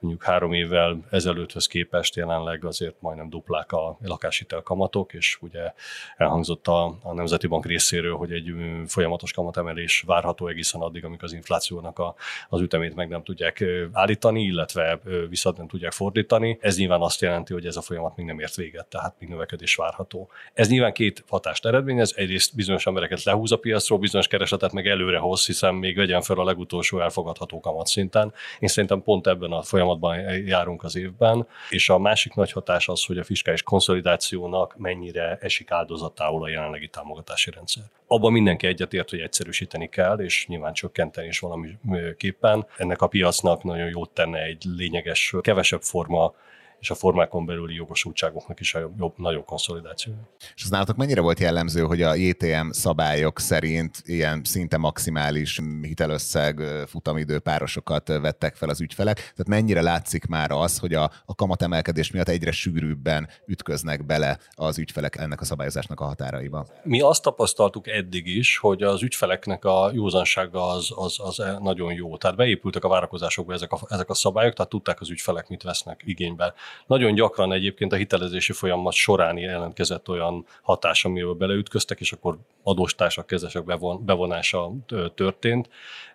mondjuk 0.00 0.24
három 0.24 0.52
évvel 0.52 0.98
ezelőtthöz 1.10 1.66
képest 1.66 2.16
jelenleg 2.16 2.64
azért 2.64 2.94
majdnem 3.00 3.28
duplák 3.28 3.72
a 3.72 3.98
lakáshitel 4.02 4.60
kamatok, 4.60 5.12
és 5.12 5.38
ugye 5.40 5.72
elhangzott 6.16 6.66
a, 6.66 6.98
a 7.02 7.12
Nemzeti 7.12 7.46
Bank 7.46 7.66
részéről, 7.66 8.16
hogy 8.16 8.32
egy 8.32 8.54
folyamatos 8.86 9.32
kamatemelés 9.32 10.02
várható 10.06 10.46
egészen 10.46 10.80
addig, 10.80 11.04
amíg 11.04 11.22
az 11.22 11.32
inflációnak 11.32 11.98
a, 11.98 12.14
az 12.48 12.60
ütemét 12.60 12.94
meg 12.94 13.08
nem 13.08 13.22
tudják 13.22 13.64
állítani, 13.92 14.42
illetve 14.42 15.00
vissza 15.28 15.54
nem 15.56 15.68
tudják 15.68 15.92
fordítani. 15.92 16.58
Ez 16.60 16.76
nyilván 16.76 17.00
azt 17.00 17.20
jelenti, 17.20 17.52
hogy 17.52 17.66
ez 17.66 17.76
a 17.76 17.82
folyamat 17.82 18.16
még 18.16 18.26
nem 18.26 18.40
ért 18.40 18.54
véget, 18.54 18.86
tehát 18.86 19.14
még 19.18 19.28
növekedés 19.28 19.74
várható. 19.74 20.28
Ez 20.54 20.68
nyilván 20.68 20.92
két 20.92 21.24
hatást 21.28 21.66
eredményez, 21.66 22.14
egyrészt 22.16 22.54
bizonyos 22.54 22.86
embereket 22.86 23.22
lehúz 23.22 23.52
a 23.52 23.56
piacról, 23.56 23.98
bizonyos 23.98 24.28
keresetet 24.28 24.72
meg 24.72 24.86
előre 24.86 25.18
hoz, 25.18 25.46
hiszen 25.46 25.74
még 25.74 25.96
vegyen 25.96 26.22
fel 26.22 26.38
a 26.38 26.44
legutolsó 26.44 27.00
elfogadható 27.00 27.60
kamatszinten. 27.60 28.32
Én 28.58 28.68
szerintem 28.68 29.02
pont 29.02 29.26
ebben 29.26 29.52
a 29.52 29.62
folyamatban 29.62 29.87
folyamatban 29.88 30.46
járunk 30.46 30.84
az 30.84 30.96
évben, 30.96 31.46
és 31.70 31.88
a 31.88 31.98
másik 31.98 32.34
nagy 32.34 32.52
hatás 32.52 32.88
az, 32.88 33.04
hogy 33.04 33.18
a 33.18 33.24
fiskális 33.24 33.62
konszolidációnak 33.62 34.74
mennyire 34.76 35.38
esik 35.40 35.70
áldozatául 35.70 36.42
a 36.42 36.48
jelenlegi 36.48 36.88
támogatási 36.88 37.50
rendszer. 37.50 37.84
Abban 38.06 38.32
mindenki 38.32 38.66
egyetért, 38.66 39.10
hogy 39.10 39.20
egyszerűsíteni 39.20 39.88
kell, 39.88 40.18
és 40.18 40.46
nyilván 40.46 40.72
csökkenteni 40.72 41.26
is 41.26 41.38
valamiképpen. 41.38 42.66
Ennek 42.76 43.02
a 43.02 43.06
piacnak 43.06 43.62
nagyon 43.62 43.88
jót 43.88 44.10
tenne 44.10 44.42
egy 44.42 44.64
lényeges, 44.76 45.34
kevesebb 45.40 45.82
forma 45.82 46.34
és 46.80 46.90
a 46.90 46.94
formákon 46.94 47.46
belüli 47.46 47.74
jogosultságoknak 47.74 48.60
is 48.60 48.74
a 48.74 48.78
jobb, 48.78 49.12
nagyobb 49.16 49.44
konszolidáció. 49.44 50.12
És 50.54 50.62
az 50.62 50.70
nálatok 50.70 50.96
mennyire 50.96 51.20
volt 51.20 51.40
jellemző, 51.40 51.82
hogy 51.82 52.02
a 52.02 52.14
JTM 52.14 52.70
szabályok 52.70 53.38
szerint 53.38 54.02
ilyen 54.04 54.40
szinte 54.44 54.76
maximális 54.76 55.60
hitelösszeg, 55.82 56.60
futamidő 56.86 57.38
párosokat 57.38 58.08
vettek 58.08 58.56
fel 58.56 58.68
az 58.68 58.80
ügyfelek? 58.80 59.14
Tehát 59.14 59.48
mennyire 59.48 59.82
látszik 59.82 60.26
már 60.26 60.50
az, 60.50 60.78
hogy 60.78 60.94
a, 60.94 61.10
a 61.24 61.34
kamatemelkedés 61.34 62.10
miatt 62.10 62.28
egyre 62.28 62.52
sűrűbben 62.52 63.28
ütköznek 63.46 64.06
bele 64.06 64.38
az 64.54 64.78
ügyfelek 64.78 65.16
ennek 65.16 65.40
a 65.40 65.44
szabályozásnak 65.44 66.00
a 66.00 66.04
határaiba? 66.04 66.66
Mi 66.82 67.00
azt 67.00 67.22
tapasztaltuk 67.22 67.88
eddig 67.88 68.26
is, 68.26 68.58
hogy 68.58 68.82
az 68.82 69.02
ügyfeleknek 69.02 69.64
a 69.64 69.90
józansága 69.92 70.66
az, 70.66 70.90
az, 70.94 71.16
az 71.18 71.42
nagyon 71.60 71.92
jó. 71.92 72.16
Tehát 72.16 72.36
beépültek 72.36 72.84
a 72.84 72.88
várakozásokba 72.88 73.52
ezek 73.52 73.72
a, 73.72 73.78
ezek 73.88 74.08
a 74.08 74.14
szabályok, 74.14 74.54
tehát 74.54 74.70
tudták 74.70 75.00
az 75.00 75.10
ügyfelek 75.10 75.48
mit 75.48 75.62
vesznek 75.62 76.02
igénybe. 76.04 76.54
Nagyon 76.86 77.14
gyakran 77.14 77.52
egyébként 77.52 77.92
a 77.92 77.96
hitelezési 77.96 78.52
folyamat 78.52 78.92
során 78.92 79.38
jelentkezett 79.38 80.08
olyan 80.08 80.46
hatás, 80.62 81.04
amivel 81.04 81.32
beleütköztek, 81.32 82.00
és 82.00 82.12
akkor 82.12 82.38
adóstársak, 82.62 83.26
kezesek 83.26 83.64
bevon, 83.64 84.04
bevonása 84.04 84.72
történt. 85.14 85.68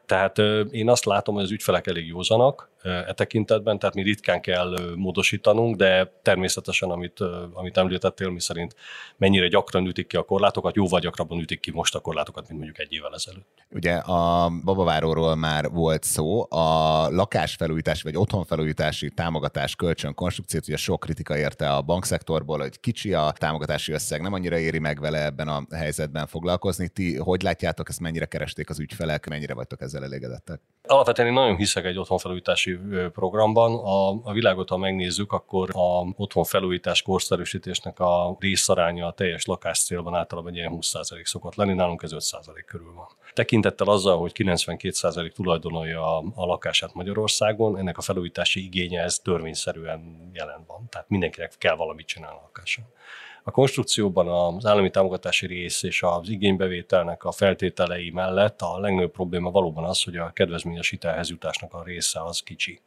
Tehát 0.06 0.38
én 0.72 0.90
azt 0.90 1.06
látom, 1.06 1.36
hogy 1.36 1.44
az 1.44 1.52
ügyfelek 1.52 1.88
elég 1.88 2.08
józanak 2.08 2.72
e 2.84 3.14
tekintetben, 3.14 3.80
tehát 3.80 3.96
mi 3.96 4.02
ritkán 4.02 4.42
kell 4.42 4.78
módosítanunk, 4.96 5.76
de 5.76 6.12
természetesen, 6.22 6.90
amit, 6.90 7.20
amit 7.54 7.78
említettél, 7.78 8.30
mi 8.30 8.40
szerint 8.40 8.76
mennyire 9.18 9.48
gyakran 9.48 9.88
ütik 9.88 10.08
ki 10.08 10.18
a 10.18 10.24
korlátokat, 10.24 10.76
jóval 10.76 11.00
gyakrabban 11.00 11.40
ütik 11.40 11.60
ki 11.60 11.72
most 11.72 11.96
a 11.96 12.00
korlátokat, 12.00 12.48
mint 12.48 12.62
mondjuk 12.62 12.80
egy 12.80 12.94
évvel 12.94 13.14
ezelőtt. 13.14 13.48
Ugye 13.70 13.94
a 13.94 14.52
babaváróról 14.64 15.36
már 15.36 15.70
volt 15.70 16.04
szó, 16.04 16.52
a 16.52 17.10
lakásfelújítási 17.10 18.04
vagy 18.04 18.16
otthonfelújítási 18.16 19.10
támogatás 19.10 19.76
kölcsön 19.76 20.14
konstrukciót, 20.14 20.68
ugye 20.68 20.78
sok 20.78 21.00
kritika 21.00 21.38
érte 21.38 21.74
a 21.74 21.82
bankszektorból, 21.82 22.60
hogy 22.60 22.80
kicsi 22.80 23.14
a 23.14 23.34
támogatási 23.38 23.92
összeg, 23.92 24.22
nem 24.22 24.34
annyira 24.34 24.58
éri 24.58 24.80
meg 24.80 25.00
vele 25.00 25.26
ebben 25.26 25.48
a 25.48 25.66
helyzetben 25.72 26.28
foglalkozni. 26.28 26.88
Ti 26.88 27.18
hogy 27.18 27.42
látjátok, 27.42 27.90
ezt 27.90 28.00
mennyire 28.00 28.26
keresték 28.26 28.70
az 28.70 28.80
ügyfelek, 28.80 29.28
mennyire 29.28 29.54
vagytok 29.54 29.82
ezzel 29.82 29.93
ezzel 29.94 30.04
elégedettek? 30.04 30.62
Alapvetően 30.88 31.28
én 31.28 31.34
nagyon 31.34 31.56
hiszek 31.56 31.86
egy 31.86 31.98
otthonfelújítási 31.98 32.80
programban. 33.14 33.74
A, 33.74 34.10
a 34.24 34.34
világot, 34.34 34.70
ha 34.70 34.78
megnézzük, 34.78 35.32
akkor 35.32 35.70
a 35.74 36.14
otthonfelújítás 36.16 37.02
korszerűsítésnek 37.02 38.00
a 38.00 38.36
részaránya 38.40 39.08
a 39.08 39.12
teljes 39.12 39.46
célban 39.74 40.16
általában 40.16 40.52
egy 40.52 40.58
ilyen 40.58 40.78
20% 40.82 41.24
szokott 41.24 41.56
lenni, 41.56 41.74
nálunk 41.74 42.04
ez 42.04 42.12
5% 42.14 42.64
körül 42.66 42.94
van. 42.94 43.08
Tekintettel 43.34 43.88
azzal, 43.88 44.18
hogy 44.18 44.32
92% 44.36 45.32
tulajdonolja 45.32 46.18
a, 46.18 46.24
a 46.36 46.46
lakását 46.46 46.94
Magyarországon, 46.94 47.78
ennek 47.78 47.98
a 47.98 48.02
felújítási 48.02 48.64
igénye 48.64 49.02
ez 49.02 49.20
törvényszerűen 49.20 50.32
jelen 50.34 50.64
van. 50.68 50.88
Tehát 50.90 51.10
mindenkinek 51.10 51.54
kell 51.58 51.76
valamit 51.76 52.08
csinálni 52.08 52.38
a 52.38 52.42
lakásán. 52.44 52.86
A 53.46 53.52
konstrukcióban 53.52 54.28
az 54.28 54.66
állami 54.66 54.90
támogatási 54.90 55.46
rész 55.48 55.84
és 55.84 56.04
az 56.04 56.30
igénybevételnek 56.30 57.24
a 57.24 57.32
feltételei 57.32 58.10
mellett 58.10 58.62
a 58.62 58.80
legnagyobb 58.80 59.12
probléma 59.12 59.52
valóban 59.52 59.84
az, 59.84 60.04
hogy 60.04 60.18
a 60.18 60.32
kedvezményes 60.34 60.90
hitelhez 60.90 61.30
jutásnak 61.30 61.74
a 61.74 61.84
része 61.84 62.24
az 62.24 62.40
kicsi. 62.40 62.80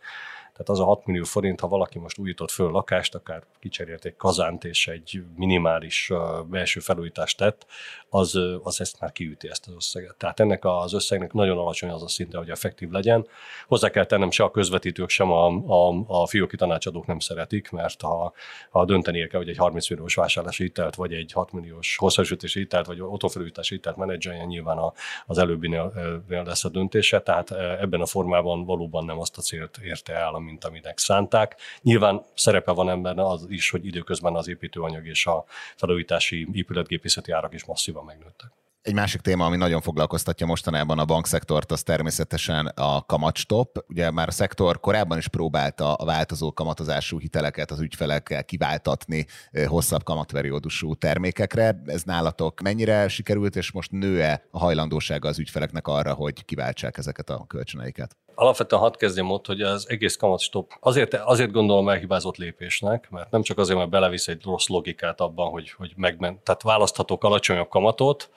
Tehát 0.57 0.69
az 0.69 0.81
a 0.81 0.85
6 0.85 1.07
millió 1.07 1.25
forint, 1.25 1.61
ha 1.61 1.69
valaki 1.69 1.99
most 1.99 2.19
újított 2.19 2.51
föl 2.51 2.71
lakást, 2.71 3.15
akár 3.15 3.43
kicserélt 3.61 4.05
egy 4.05 4.17
kazánt 4.17 4.65
és 4.65 4.89
egy 4.89 5.23
minimális 5.35 6.13
belső 6.47 6.81
felújítást 6.81 7.37
tett, 7.37 7.67
az, 8.09 8.41
az 8.63 8.81
ezt 8.81 9.01
már 9.01 9.13
kiüti 9.13 9.49
ezt 9.49 9.67
az 9.67 9.75
összeget. 9.75 10.15
Tehát 10.17 10.41
ennek 10.41 10.65
az 10.65 10.93
összegnek 10.93 11.33
nagyon 11.33 11.59
alacsony 11.59 11.91
az 11.91 12.03
a 12.03 12.09
szinte, 12.09 12.39
hogy 12.39 12.51
effektív 12.51 12.91
legyen. 12.91 13.27
Hozzá 13.67 13.91
kell 13.91 14.05
tennem, 14.05 14.31
se 14.31 14.45
a 14.45 14.51
közvetítők, 14.51 15.09
sem 15.09 15.31
a, 15.31 15.47
a, 15.47 16.05
a 16.07 16.27
fióki 16.27 16.57
tanácsadók 16.57 17.07
nem 17.07 17.19
szeretik, 17.19 17.71
mert 17.71 18.01
ha, 18.01 18.33
ha 18.71 18.85
dönteni 18.85 19.27
kell, 19.27 19.41
hogy 19.41 19.49
egy 19.49 19.57
30 19.57 19.91
milliós 19.91 20.15
vásárlási 20.15 20.63
hitelt, 20.63 20.95
vagy 20.95 21.13
egy 21.13 21.33
6 21.33 21.53
milliós 21.53 21.97
hosszasütési 21.97 22.59
hitelt, 22.59 22.87
vagy 22.87 23.01
otthonfelújítási 23.01 23.75
hitelt 23.75 23.97
menedzseljen, 23.97 24.47
nyilván 24.47 24.93
az 25.27 25.39
előbbinél 25.39 25.93
lesz 26.29 26.65
a 26.65 26.69
döntése, 26.69 27.21
tehát 27.21 27.51
ebben 27.81 28.01
a 28.01 28.07
formában 28.07 28.65
valóban 28.65 29.05
nem 29.05 29.21
azt 29.21 29.39
a 29.39 29.43
célt 29.43 29.79
érte 29.83 30.13
el, 30.13 30.35
mint 30.47 30.65
aminek 30.65 30.99
szánták. 30.99 31.57
Nyilván 31.83 32.25
szerepe 32.35 32.73
van 32.73 32.91
ebben 32.91 33.19
az 33.19 33.47
is, 33.49 33.71
hogy 33.71 33.87
időközben 33.87 34.35
az 34.35 34.49
építőanyag 34.49 35.07
és 35.07 35.27
a 35.27 35.45
felújítási 35.77 36.49
épületgépészeti 36.53 37.33
árak 37.33 37.55
is 37.55 37.65
masszívan 37.65 38.05
megnőttek. 38.05 38.51
Egy 38.87 38.95
másik 38.95 39.21
téma, 39.21 39.45
ami 39.45 39.57
nagyon 39.57 39.81
foglalkoztatja 39.81 40.47
mostanában 40.47 40.99
a 40.99 41.05
bankszektort, 41.05 41.73
az 41.73 41.83
természetesen 41.83 42.67
a 42.67 43.05
kamatstop. 43.07 43.85
Ugye 43.89 44.11
már 44.11 44.29
a 44.29 44.31
szektor 44.31 44.81
korábban 44.81 45.19
is 45.19 45.29
próbálta 45.29 45.95
a 45.95 46.05
változó 46.05 46.53
kamatozású 46.53 47.19
hiteleket 47.19 47.71
az 47.71 47.81
ügyfelekkel 47.81 48.45
kiváltatni 48.45 49.27
hosszabb 49.67 50.03
kamatperiódusú 50.03 50.95
termékekre. 50.95 51.83
Ez 51.87 52.03
nálatok 52.03 52.61
mennyire 52.61 53.09
sikerült, 53.09 53.57
és 53.57 53.73
most 53.73 53.91
nő-e 53.91 54.43
a 54.51 54.59
hajlandósága 54.59 55.29
az 55.29 55.39
ügyfeleknek 55.39 55.87
arra, 55.87 56.15
hogy 56.15 56.45
kiváltsák 56.45 56.99
ezeket 56.99 57.31
a 57.31 57.45
kölcsöneiket? 57.47 58.17
Alapvetően 58.35 58.83
hadd 58.83 58.97
kezdjem 58.97 59.31
ott, 59.31 59.47
hogy 59.47 59.61
az 59.61 59.89
egész 59.89 60.17
kamatstop 60.17 60.73
azért, 60.81 61.15
azért 61.15 61.53
gondolom 61.53 61.89
elhibázott 61.89 62.37
lépésnek, 62.37 63.11
mert 63.11 63.31
nem 63.31 63.43
csak 63.43 63.59
azért, 63.59 63.79
mert 63.79 63.91
belevisz 63.91 64.29
egy 64.29 64.43
rossz 64.45 64.67
logikát 64.67 65.21
abban, 65.21 65.51
hogy, 65.51 65.71
hogy 65.71 65.93
megment, 65.97 66.41
tehát 66.41 66.63
választhatok 66.63 67.25
alacsonyabb 67.25 67.69
kamatot, 67.69 68.31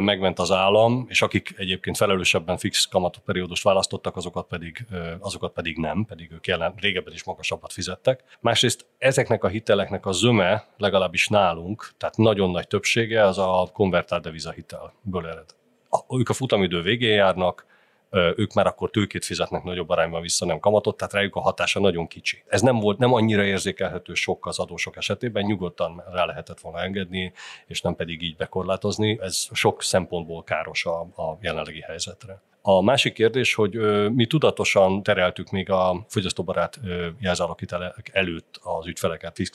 megment 0.00 0.38
az 0.38 0.50
állam, 0.50 1.06
és 1.08 1.22
akik 1.22 1.54
egyébként 1.56 1.96
felelősebben 1.96 2.56
fix 2.56 2.88
periódust 3.24 3.62
választottak, 3.62 4.16
azokat 4.16 4.46
pedig, 4.46 4.86
azokat 5.18 5.52
pedig 5.52 5.76
nem, 5.76 6.04
pedig 6.04 6.32
ők 6.32 6.46
jelen, 6.46 6.74
régebben 6.76 7.12
is 7.12 7.24
magasabbat 7.24 7.72
fizettek. 7.72 8.22
Másrészt 8.40 8.86
ezeknek 8.98 9.44
a 9.44 9.48
hiteleknek 9.48 10.06
a 10.06 10.12
zöme, 10.12 10.66
legalábbis 10.76 11.28
nálunk, 11.28 11.90
tehát 11.98 12.16
nagyon 12.16 12.50
nagy 12.50 12.66
többsége 12.66 13.24
az 13.24 13.38
a 13.38 13.70
konvertált 13.72 14.22
devizahitelből 14.22 15.26
ered. 15.26 15.54
Ők 16.10 16.28
a 16.28 16.32
futamidő 16.32 16.82
végén 16.82 17.14
járnak, 17.14 17.66
ők 18.10 18.52
már 18.52 18.66
akkor 18.66 18.90
tőkét 18.90 19.24
fizetnek 19.24 19.62
nagyobb 19.62 19.88
arányban 19.88 20.20
vissza, 20.22 20.46
nem 20.46 20.58
kamatot, 20.58 20.96
tehát 20.96 21.12
rájuk 21.12 21.36
a 21.36 21.40
hatása 21.40 21.80
nagyon 21.80 22.06
kicsi. 22.06 22.42
Ez 22.46 22.60
nem 22.60 22.78
volt, 22.78 22.98
nem 22.98 23.12
annyira 23.12 23.44
érzékelhető 23.44 24.14
sok 24.14 24.46
az 24.46 24.58
adósok 24.58 24.96
esetében, 24.96 25.44
nyugodtan 25.44 26.04
rá 26.12 26.24
lehetett 26.24 26.60
volna 26.60 26.80
engedni, 26.80 27.32
és 27.66 27.80
nem 27.80 27.96
pedig 27.96 28.22
így 28.22 28.36
bekorlátozni. 28.36 29.18
Ez 29.20 29.48
sok 29.52 29.82
szempontból 29.82 30.44
káros 30.44 30.86
a, 30.86 31.00
a 31.00 31.38
jelenlegi 31.40 31.80
helyzetre. 31.80 32.40
A 32.68 32.82
másik 32.82 33.12
kérdés, 33.12 33.54
hogy 33.54 33.72
mi 34.12 34.26
tudatosan 34.26 35.02
tereltük 35.02 35.50
még 35.50 35.70
a 35.70 36.04
fogyasztóbarát 36.08 36.80
jelzálogkitelek 37.20 38.10
előtt 38.12 38.60
az 38.62 38.86
ügyfeleket 38.86 39.34
fix 39.34 39.50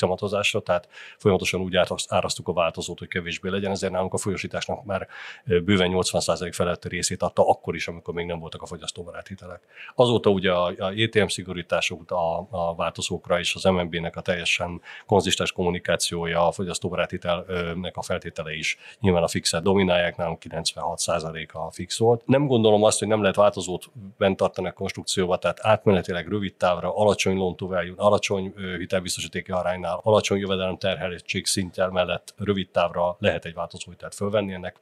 tehát 0.63 0.87
folyamatosan 1.17 1.61
úgy 1.61 1.75
árasztuk 2.07 2.47
a 2.47 2.53
változót, 2.53 2.99
hogy 2.99 3.07
kevésbé 3.07 3.49
legyen, 3.49 3.71
ezért 3.71 3.91
nálunk 3.91 4.13
a 4.13 4.17
folyosításnak 4.17 4.85
már 4.85 5.07
bőven 5.45 5.91
80% 5.93 6.49
feletti 6.53 6.87
részét 6.87 7.21
adta 7.21 7.47
akkor 7.47 7.75
is, 7.75 7.87
amikor 7.87 8.13
még 8.13 8.25
nem 8.25 8.39
voltak 8.39 8.61
a 8.61 8.65
fogyasztóbarát 8.65 9.27
hitelek. 9.27 9.61
Azóta 9.95 10.29
ugye 10.29 10.51
a, 10.51 10.73
a 10.77 10.91
ETM 10.95 11.27
szigorítások 11.27 12.11
a, 12.11 12.47
a 12.49 12.75
változókra 12.75 13.39
és 13.39 13.55
az 13.55 13.63
MNB-nek 13.63 14.15
a 14.15 14.21
teljesen 14.21 14.81
konzisztens 15.05 15.51
kommunikációja, 15.51 16.47
a 16.47 16.51
fogyasztóbarát 16.51 17.09
hitelnek 17.09 17.97
a 17.97 18.01
feltétele 18.01 18.53
is 18.53 18.77
nyilván 18.99 19.23
a 19.23 19.27
fixet 19.27 19.63
dominálják, 19.63 20.17
nálunk 20.17 20.41
96% 20.49 21.51
a 21.51 21.71
fix 21.71 21.97
volt. 21.97 22.25
Nem 22.25 22.47
gondolom 22.47 22.83
azt, 22.83 23.00
hogy 23.01 23.09
nem 23.09 23.21
lehet 23.21 23.35
változót 23.35 23.91
bent 24.17 24.37
tartani 24.37 24.67
a 24.67 24.71
konstrukcióba, 24.71 25.37
tehát 25.37 25.59
átmenetileg 25.61 26.27
rövid 26.27 26.55
távra, 26.55 26.95
alacsony 26.95 27.35
loan 27.35 27.55
to 27.55 27.67
value, 27.67 27.93
alacsony 27.95 28.53
hitelbiztosítéki 28.77 29.51
aránynál, 29.51 29.99
alacsony 30.03 30.39
jövedelem 30.39 30.77
terheltség 30.77 31.45
szinttel 31.45 31.89
mellett 31.89 32.33
rövid 32.37 32.69
távra 32.69 33.15
lehet 33.19 33.45
egy 33.45 33.53
változóhitelt 33.53 34.15
fölvenni, 34.15 34.53
ennek 34.53 34.79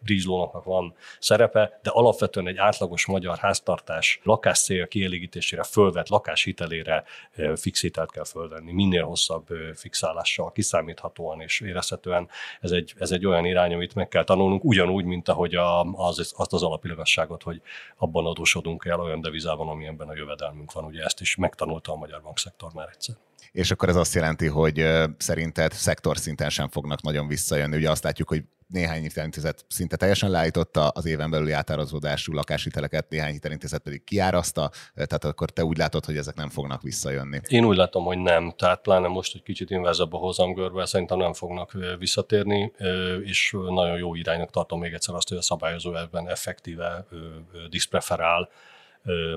bridge 0.00 0.28
loanoknak 0.28 0.64
van 0.64 0.94
szerepe, 1.18 1.80
de 1.82 1.90
alapvetően 1.90 2.46
egy 2.46 2.56
átlagos 2.56 3.06
magyar 3.06 3.38
háztartás 3.38 4.20
lakás 4.22 4.60
cél 4.60 4.88
kielégítésére 4.88 5.62
fölvett 5.62 6.08
lakáshitelére 6.08 7.04
fix 7.54 7.80
hitelt 7.80 8.10
kell 8.10 8.24
fölvenni, 8.24 8.72
minél 8.72 9.04
hosszabb 9.04 9.46
fixálással, 9.74 10.52
kiszámíthatóan 10.52 11.40
és 11.40 11.60
érezhetően. 11.60 12.28
Ez 12.60 12.70
egy, 12.70 12.94
ez 12.98 13.10
egy 13.10 13.26
olyan 13.26 13.44
irány, 13.44 13.72
amit 13.72 13.94
meg 13.94 14.08
kell 14.08 14.24
tanulnunk, 14.24 14.64
ugyanúgy, 14.64 15.04
mint 15.04 15.28
ahogy 15.28 15.54
a, 15.54 15.80
az, 15.82 16.34
azt 16.36 16.52
az 16.52 16.62
alapilogasságot, 16.62 17.42
hogy 17.42 17.59
abban 17.96 18.26
adósodunk 18.26 18.84
el 18.84 19.00
olyan 19.00 19.20
devizában, 19.20 19.68
amilyenben 19.68 20.08
a 20.08 20.14
jövedelmünk 20.14 20.72
van. 20.72 20.84
Ugye 20.84 21.04
ezt 21.04 21.20
is 21.20 21.36
megtanulta 21.36 21.92
a 21.92 21.96
magyar 21.96 22.22
bankszektor 22.22 22.72
már 22.72 22.88
egyszer 22.92 23.16
és 23.52 23.70
akkor 23.70 23.88
ez 23.88 23.96
azt 23.96 24.14
jelenti, 24.14 24.46
hogy 24.46 24.86
szerinted 25.16 25.72
szektor 25.72 26.18
szinten 26.18 26.50
sem 26.50 26.68
fognak 26.68 27.02
nagyon 27.02 27.28
visszajönni. 27.28 27.76
Ugye 27.76 27.90
azt 27.90 28.04
látjuk, 28.04 28.28
hogy 28.28 28.42
néhány 28.66 29.02
hitelintézet 29.02 29.64
szinte 29.68 29.96
teljesen 29.96 30.30
leállította 30.30 30.88
az 30.88 31.06
éven 31.06 31.30
belüli 31.30 31.52
átárazódású 31.52 32.32
lakáshiteleket, 32.32 33.08
néhány 33.08 33.32
hitelintézet 33.32 33.82
pedig 33.82 34.04
kiáraszta, 34.04 34.70
tehát 34.94 35.24
akkor 35.24 35.50
te 35.50 35.64
úgy 35.64 35.76
látod, 35.76 36.04
hogy 36.04 36.16
ezek 36.16 36.34
nem 36.34 36.48
fognak 36.48 36.82
visszajönni. 36.82 37.40
Én 37.48 37.64
úgy 37.64 37.76
látom, 37.76 38.04
hogy 38.04 38.18
nem, 38.18 38.52
tehát 38.56 38.80
pláne 38.80 39.08
most 39.08 39.34
egy 39.34 39.42
kicsit 39.42 39.70
inverzebb 39.70 40.12
a 40.12 40.16
hozamgörbe, 40.16 40.86
szerintem 40.86 41.18
nem 41.18 41.32
fognak 41.32 41.76
visszatérni, 41.98 42.72
és 43.22 43.56
nagyon 43.68 43.98
jó 43.98 44.14
iránynak 44.14 44.50
tartom 44.50 44.80
még 44.80 44.92
egyszer 44.92 45.14
azt, 45.14 45.28
hogy 45.28 45.38
a 45.38 45.42
szabályozó 45.42 45.96
ebben 45.96 46.28
effektíve 46.28 47.06
diszpreferál 47.70 48.48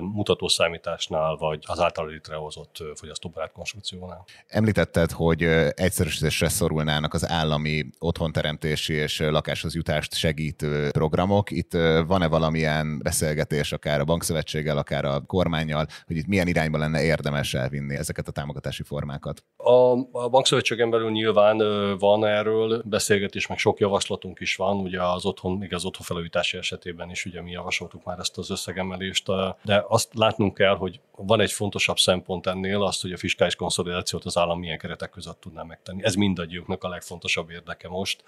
mutatószámításnál, 0.00 1.36
vagy 1.36 1.62
az 1.66 1.80
által 1.80 2.08
létrehozott 2.08 2.76
fogyasztóbarát 2.94 3.52
konstrukciónál. 3.52 4.24
Említetted, 4.46 5.10
hogy 5.10 5.42
egyszerűsítésre 5.74 6.48
szorulnának 6.48 7.14
az 7.14 7.28
állami 7.28 7.86
otthonteremtési 7.98 8.92
és 8.92 9.18
lakáshoz 9.18 9.74
jutást 9.74 10.14
segítő 10.14 10.90
programok. 10.90 11.50
Itt 11.50 11.72
van-e 12.06 12.26
valamilyen 12.26 12.98
beszélgetés 12.98 13.72
akár 13.72 14.00
a 14.00 14.04
bankszövetséggel, 14.04 14.78
akár 14.78 15.04
a 15.04 15.20
kormányjal, 15.20 15.86
hogy 16.06 16.16
itt 16.16 16.26
milyen 16.26 16.46
irányba 16.46 16.78
lenne 16.78 17.02
érdemes 17.02 17.54
elvinni 17.54 17.96
ezeket 17.96 18.28
a 18.28 18.32
támogatási 18.32 18.82
formákat? 18.82 19.44
A, 19.56 19.92
a 20.12 20.28
bankszövetségen 20.28 20.90
belül 20.90 21.10
nyilván 21.10 21.58
van 21.98 22.24
erről 22.26 22.82
beszélgetés, 22.84 23.46
meg 23.46 23.58
sok 23.58 23.78
javaslatunk 23.78 24.40
is 24.40 24.56
van. 24.56 24.76
Ugye 24.76 25.02
az 25.02 25.24
otthon, 25.24 25.58
még 25.58 25.74
az 25.74 25.84
otthonfelújítási 25.84 26.56
esetében 26.56 27.10
is 27.10 27.24
ugye 27.24 27.42
mi 27.42 27.50
javasoltuk 27.50 28.04
már 28.04 28.18
ezt 28.18 28.38
az 28.38 28.50
összegemelést 28.50 29.28
de 29.62 29.84
azt 29.88 30.14
látnunk 30.14 30.54
kell, 30.54 30.76
hogy 30.76 31.00
van 31.16 31.40
egy 31.40 31.52
fontosabb 31.52 31.96
szempont 31.96 32.46
ennél, 32.46 32.82
azt, 32.82 33.02
hogy 33.02 33.12
a 33.12 33.16
fiskális 33.16 33.56
konszolidációt 33.56 34.24
az 34.24 34.36
állam 34.36 34.58
milyen 34.58 34.78
keretek 34.78 35.10
között 35.10 35.40
tudná 35.40 35.62
megtenni. 35.62 36.04
Ez 36.04 36.14
mindannyiuknak 36.14 36.84
a 36.84 36.88
legfontosabb 36.88 37.50
érdeke 37.50 37.88
most, 37.88 38.24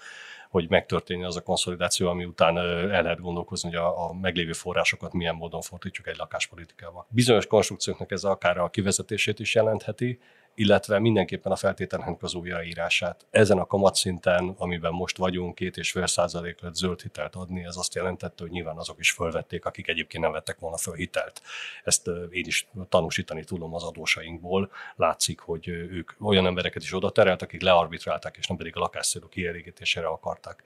hogy 0.49 0.69
megtörténjen 0.69 1.27
az 1.27 1.35
a 1.35 1.43
konszolidáció, 1.43 2.07
ami 2.07 2.25
után 2.25 2.57
el 2.57 3.01
lehet 3.01 3.19
gondolkozni, 3.19 3.69
hogy 3.69 3.77
a, 3.77 4.09
a 4.09 4.13
meglévő 4.13 4.51
forrásokat 4.51 5.13
milyen 5.13 5.35
módon 5.35 5.61
fordítjuk 5.61 6.07
egy 6.07 6.17
lakáspolitikába. 6.17 7.07
Bizonyos 7.09 7.47
konstrukcióknak 7.47 8.11
ez 8.11 8.23
akár 8.23 8.57
a 8.57 8.69
kivezetését 8.69 9.39
is 9.39 9.55
jelentheti, 9.55 10.19
illetve 10.57 10.99
mindenképpen 10.99 11.51
a 11.51 11.55
feltételnek 11.55 12.23
az 12.23 12.33
újraírását. 12.33 13.25
Ezen 13.29 13.57
a 13.57 13.65
kamatszinten, 13.65 14.55
amiben 14.57 14.91
most 14.91 15.17
vagyunk, 15.17 15.55
két 15.55 15.77
és 15.77 15.91
fél 15.91 16.07
százalék 16.07 16.59
zöld 16.71 17.01
hitelt 17.01 17.35
adni, 17.35 17.65
ez 17.65 17.75
azt 17.75 17.95
jelentette, 17.95 18.43
hogy 18.43 18.51
nyilván 18.51 18.77
azok 18.77 18.99
is 18.99 19.11
fölvették, 19.11 19.65
akik 19.65 19.87
egyébként 19.87 20.23
nem 20.23 20.31
vettek 20.31 20.59
volna 20.59 20.77
föl 20.77 20.93
hitelt. 20.93 21.41
Ezt 21.83 22.07
én 22.29 22.45
is 22.45 22.67
tanúsítani 22.89 23.43
tudom 23.43 23.73
az 23.73 23.83
adósainkból. 23.83 24.71
Látszik, 24.95 25.39
hogy 25.39 25.67
ők 25.67 26.11
olyan 26.19 26.45
embereket 26.45 26.83
is 26.83 26.93
oda 26.93 27.09
terelt, 27.09 27.41
akik 27.41 27.61
learbitrálták, 27.61 28.35
és 28.37 28.47
nem 28.47 28.57
pedig 28.57 28.75
a 28.75 28.79
lakásszélok 28.79 29.29
kielégítésére 29.29 30.07
akarták. 30.07 30.63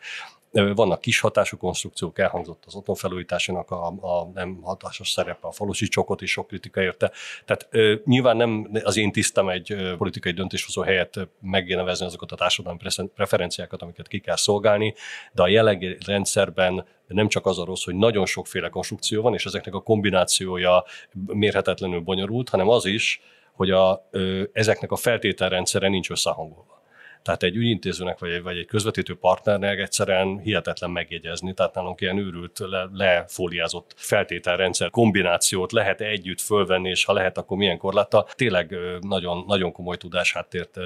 Vannak 0.52 1.02
kis 1.02 1.20
hatású 1.20 1.58
konstrukciók, 1.58 2.20
elhangzott 2.20 2.64
az 2.66 2.76
otthonfelújításának 2.76 3.72
a, 3.72 3.88
a 3.88 4.32
nem 4.34 4.62
hatásos 4.62 5.10
szerepe, 5.10 5.48
a 5.48 5.52
falusi 5.52 5.88
csokot 5.88 6.22
is 6.22 6.32
sok 6.32 6.48
kritika 6.48 6.82
érte. 6.82 7.12
Tehát 7.46 7.70
nyilván 8.06 8.38
nem 8.38 8.70
az 8.84 8.98
én 8.98 9.12
tisztem 9.12 9.50
egy 9.50 9.76
politikai 9.98 10.32
döntéshozó 10.32 10.82
helyett 10.82 11.20
megnevezni 11.42 12.06
azokat 12.06 12.32
a 12.32 12.36
társadalmi 12.36 12.80
preferenciákat, 13.16 13.82
amiket 13.82 14.08
ki 14.08 14.20
kell 14.20 14.36
szolgálni, 14.36 14.94
de 15.34 15.42
a 15.42 15.48
jelenlegi 15.48 15.98
rendszerben 16.06 16.86
nem 17.08 17.28
csak 17.28 17.46
az 17.46 17.60
a 17.60 17.66
rossz, 17.66 17.84
hogy 17.84 17.96
nagyon 17.96 18.26
sokféle 18.26 18.70
konstrukció 18.70 19.22
van, 19.22 19.34
és 19.34 19.46
ezeknek 19.46 19.74
a 19.74 19.82
kombinációja 19.82 20.84
mérhetetlenül 21.26 22.00
bonyolult, 22.00 22.50
hanem 22.50 22.70
az 22.70 22.86
is, 22.86 23.22
hogy 23.52 23.72
a, 23.72 24.10
ezeknek 24.54 24.92
a 24.92 24.96
feltételrendszere 24.96 25.88
nincs 25.88 26.10
összehangolva. 26.10 26.81
Tehát 27.24 27.44
egy 27.44 27.56
ügyintézőnek 27.56 28.20
vagy 28.20 28.32
egy, 28.32 28.42
vagy 28.42 28.58
egy 28.58 28.66
közvetítő 28.66 29.16
partnernek 29.16 29.80
egyszerűen 29.80 30.40
hihetetlen 30.40 30.92
megjegyezni. 30.92 31.54
Tehát 31.54 31.76
nálunk 31.76 32.02
ilyen 32.02 32.18
őrült, 32.18 32.60
le, 32.60 32.90
lefóliázott 32.94 33.94
feltételrendszer 33.96 34.90
kombinációt 34.90 35.72
lehet 35.72 36.02
együtt 36.02 36.42
fölvenni, 36.42 36.90
és 36.90 37.06
ha 37.06 37.14
lehet, 37.14 37.38
akkor 37.38 37.58
milyen 37.58 37.78
korláta. 37.78 38.26
Tényleg 38.36 38.76
nagyon, 39.02 39.44
nagyon 39.48 39.72
komoly 39.72 39.98
tudás 39.98 40.34
háttért 40.34 40.78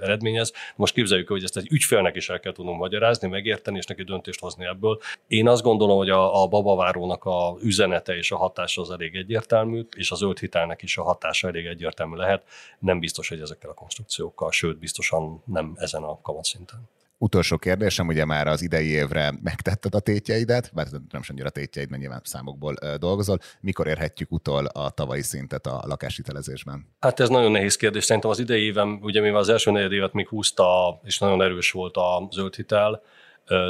eredményez. 0.00 0.52
Most 0.76 0.94
képzeljük, 0.94 1.28
hogy 1.28 1.42
ezt 1.42 1.56
egy 1.56 1.68
ügyfélnek 1.70 2.16
is 2.16 2.28
el 2.28 2.40
kell 2.40 2.52
tudnunk 2.52 2.78
magyarázni, 2.78 3.28
megérteni, 3.28 3.76
és 3.76 3.84
neki 3.86 4.02
döntést 4.02 4.40
hozni 4.40 4.64
ebből. 4.64 5.00
Én 5.26 5.48
azt 5.48 5.62
gondolom, 5.62 5.96
hogy 5.96 6.10
a, 6.10 6.42
a 6.42 6.46
babavárónak 6.46 7.24
a 7.24 7.56
üzenete 7.62 8.16
és 8.16 8.30
a 8.30 8.36
hatása 8.36 8.80
az 8.80 8.90
elég 8.90 9.14
egyértelmű, 9.14 9.86
és 9.96 10.10
az 10.10 10.18
zöld 10.22 10.38
hitelnek 10.38 10.82
is 10.82 10.96
a 10.96 11.02
hatása 11.02 11.48
elég 11.48 11.66
egyértelmű 11.66 12.16
lehet. 12.16 12.42
Nem 12.78 12.98
biztos, 12.98 13.28
hogy 13.28 13.40
ezekkel 13.40 13.70
a 13.70 13.74
konstrukciókkal, 13.74 14.50
sőt, 14.50 14.78
biztosan 14.78 15.42
nem 15.46 15.71
ezen 15.76 16.02
a 16.02 16.20
kamatszinten. 16.20 16.88
Utolsó 17.18 17.56
kérdésem, 17.56 18.06
ugye 18.06 18.24
már 18.24 18.46
az 18.46 18.62
idei 18.62 18.86
évre 18.86 19.34
megtetted 19.42 19.94
a 19.94 20.00
tétjeidet, 20.00 20.70
bár 20.74 20.86
nem 20.90 21.22
sem 21.22 21.34
annyira 21.36 21.50
tétjeid, 21.50 21.88
mert 21.88 22.00
nyilván 22.00 22.20
számokból 22.24 22.74
dolgozol. 22.98 23.38
Mikor 23.60 23.86
érhetjük 23.86 24.32
utol 24.32 24.66
a 24.66 24.90
tavalyi 24.90 25.22
szintet 25.22 25.66
a 25.66 25.82
lakáshitelezésben? 25.86 26.86
Hát 27.00 27.20
ez 27.20 27.28
nagyon 27.28 27.50
nehéz 27.50 27.76
kérdés. 27.76 28.04
Szerintem 28.04 28.30
az 28.30 28.38
idei 28.38 28.62
évem, 28.62 28.98
ugye 29.02 29.20
mivel 29.20 29.38
az 29.38 29.48
első 29.48 29.70
negyed 29.70 29.92
évet 29.92 30.12
még 30.12 30.28
húzta, 30.28 31.00
és 31.04 31.18
nagyon 31.18 31.42
erős 31.42 31.70
volt 31.70 31.96
a 31.96 32.28
zöld 32.30 32.54
hitel, 32.54 33.02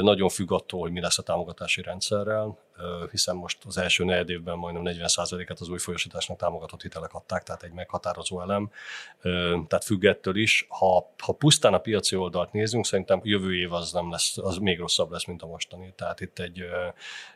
nagyon 0.01 0.29
függ 0.29 0.51
attól, 0.51 0.79
hogy 0.79 0.91
mi 0.91 0.99
lesz 0.99 1.17
a 1.17 1.23
támogatási 1.23 1.81
rendszerrel 1.81 2.57
hiszen 3.11 3.35
most 3.35 3.57
az 3.65 3.77
első 3.77 4.03
negyed 4.03 4.29
évben 4.29 4.57
majdnem 4.57 4.95
40%-et 4.95 5.59
az 5.59 5.69
új 5.69 5.77
folyosításnak 5.77 6.37
támogatott 6.37 6.81
hitelek 6.81 7.13
adták, 7.13 7.43
tehát 7.43 7.63
egy 7.63 7.71
meghatározó 7.71 8.41
elem. 8.41 8.71
Tehát 9.67 9.83
függettől 9.83 10.35
is, 10.35 10.65
ha, 10.69 11.13
ha 11.17 11.33
pusztán 11.33 11.73
a 11.73 11.77
piaci 11.77 12.15
oldalt 12.15 12.51
nézünk, 12.51 12.85
szerintem 12.85 13.19
jövő 13.23 13.55
év 13.55 13.73
az 13.73 13.91
nem 13.91 14.11
lesz, 14.11 14.37
az 14.37 14.57
még 14.57 14.79
rosszabb 14.79 15.11
lesz, 15.11 15.25
mint 15.25 15.41
a 15.41 15.47
mostani. 15.47 15.93
Tehát 15.95 16.21
itt 16.21 16.39
egy, 16.39 16.63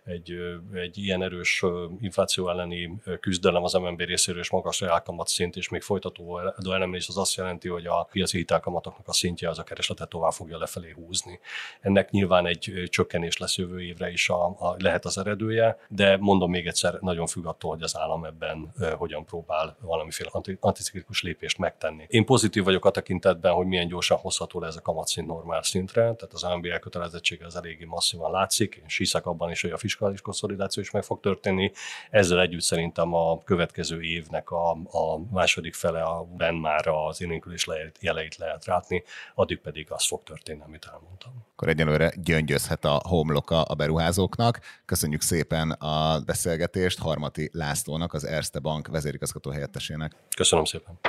egy, 0.03 0.33
egy 0.73 0.97
ilyen 0.97 1.23
erős 1.23 1.63
infláció 2.01 2.49
elleni 2.49 3.01
küzdelem 3.19 3.63
az 3.63 3.73
MNB 3.73 3.99
részéről 3.99 4.41
és 4.41 4.49
magas 4.49 4.79
reálkamat 4.79 5.27
szint, 5.27 5.55
és 5.55 5.69
még 5.69 5.81
folytató 5.81 6.39
elemelés 6.71 7.07
az 7.07 7.17
azt 7.17 7.35
jelenti, 7.35 7.67
hogy 7.67 7.85
a 7.85 8.07
piaci 8.11 8.37
hitelkamatoknak 8.37 9.07
a 9.07 9.13
szintje 9.13 9.49
az 9.49 9.59
a 9.59 9.63
keresletet 9.63 10.09
tovább 10.09 10.31
fogja 10.31 10.57
lefelé 10.57 10.91
húzni. 10.91 11.39
Ennek 11.81 12.11
nyilván 12.11 12.45
egy 12.45 12.87
csökkenés 12.89 13.37
lesz 13.37 13.57
jövő 13.57 13.81
évre 13.81 14.11
is 14.11 14.29
a, 14.29 14.45
a 14.45 14.75
lehet 14.77 15.05
az 15.05 15.17
eredője, 15.27 15.79
de 15.89 16.17
mondom 16.17 16.49
még 16.49 16.67
egyszer, 16.67 16.97
nagyon 17.01 17.27
függ 17.27 17.45
attól, 17.45 17.71
hogy 17.71 17.81
az 17.81 17.97
állam 17.97 18.25
ebben 18.25 18.73
hogyan 18.97 19.25
próbál 19.25 19.77
valamiféle 19.81 20.29
anticiklikus 20.59 21.21
lépést 21.21 21.57
megtenni. 21.57 22.05
Én 22.07 22.25
pozitív 22.25 22.63
vagyok 22.63 22.85
a 22.85 22.91
tekintetben, 22.91 23.53
hogy 23.53 23.65
milyen 23.65 23.87
gyorsan 23.87 24.17
hozható 24.17 24.59
le 24.59 24.67
ez 24.67 24.75
a 24.75 24.81
kamatszint 24.81 25.27
normál 25.27 25.63
szintre, 25.63 26.01
tehát 26.01 26.33
az 26.33 26.45
MB 26.57 26.65
elkötelezettsége 26.65 27.45
az 27.45 27.55
eléggé 27.55 27.85
masszívan 27.85 28.31
látszik, 28.31 28.75
én 28.75 28.83
hiszek 28.97 29.25
abban 29.25 29.51
is, 29.51 29.61
hogy 29.61 29.71
a 29.71 29.77
fiskális 29.77 30.21
konszolidáció 30.21 30.83
is 30.83 30.91
meg 30.91 31.03
fog 31.03 31.19
történni. 31.19 31.71
Ezzel 32.09 32.41
együtt 32.41 32.61
szerintem 32.61 33.13
a 33.13 33.43
következő 33.43 34.01
évnek 34.01 34.51
a, 34.51 34.71
a 34.71 35.19
második 35.31 35.73
fele 35.73 36.01
a 36.01 36.23
ben 36.23 36.55
már 36.55 36.87
az 36.87 37.21
élénkülés 37.21 37.67
jeleit 37.99 38.35
lehet 38.35 38.65
látni, 38.65 39.03
addig 39.35 39.59
pedig 39.59 39.91
az 39.91 40.07
fog 40.07 40.23
történni, 40.23 40.61
amit 40.65 40.89
elmondtam. 40.91 41.45
Akkor 41.53 41.67
egyenlőre 41.67 42.13
gyöngyözhet 42.15 42.85
a 42.85 43.01
homloka 43.07 43.61
a 43.61 43.75
beruházóknak. 43.75 44.59
Köszönjük 44.85 45.16
Köszönjük 45.17 45.47
szépen 45.49 45.71
a 45.71 46.19
beszélgetést 46.19 46.99
Harmati 46.99 47.49
Lászlónak, 47.53 48.13
az 48.13 48.25
Erste 48.25 48.59
Bank 48.59 48.87
vezérigazgató 48.87 49.51
helyettesének. 49.51 50.11
Köszönöm 50.35 50.65
szépen. 50.65 50.99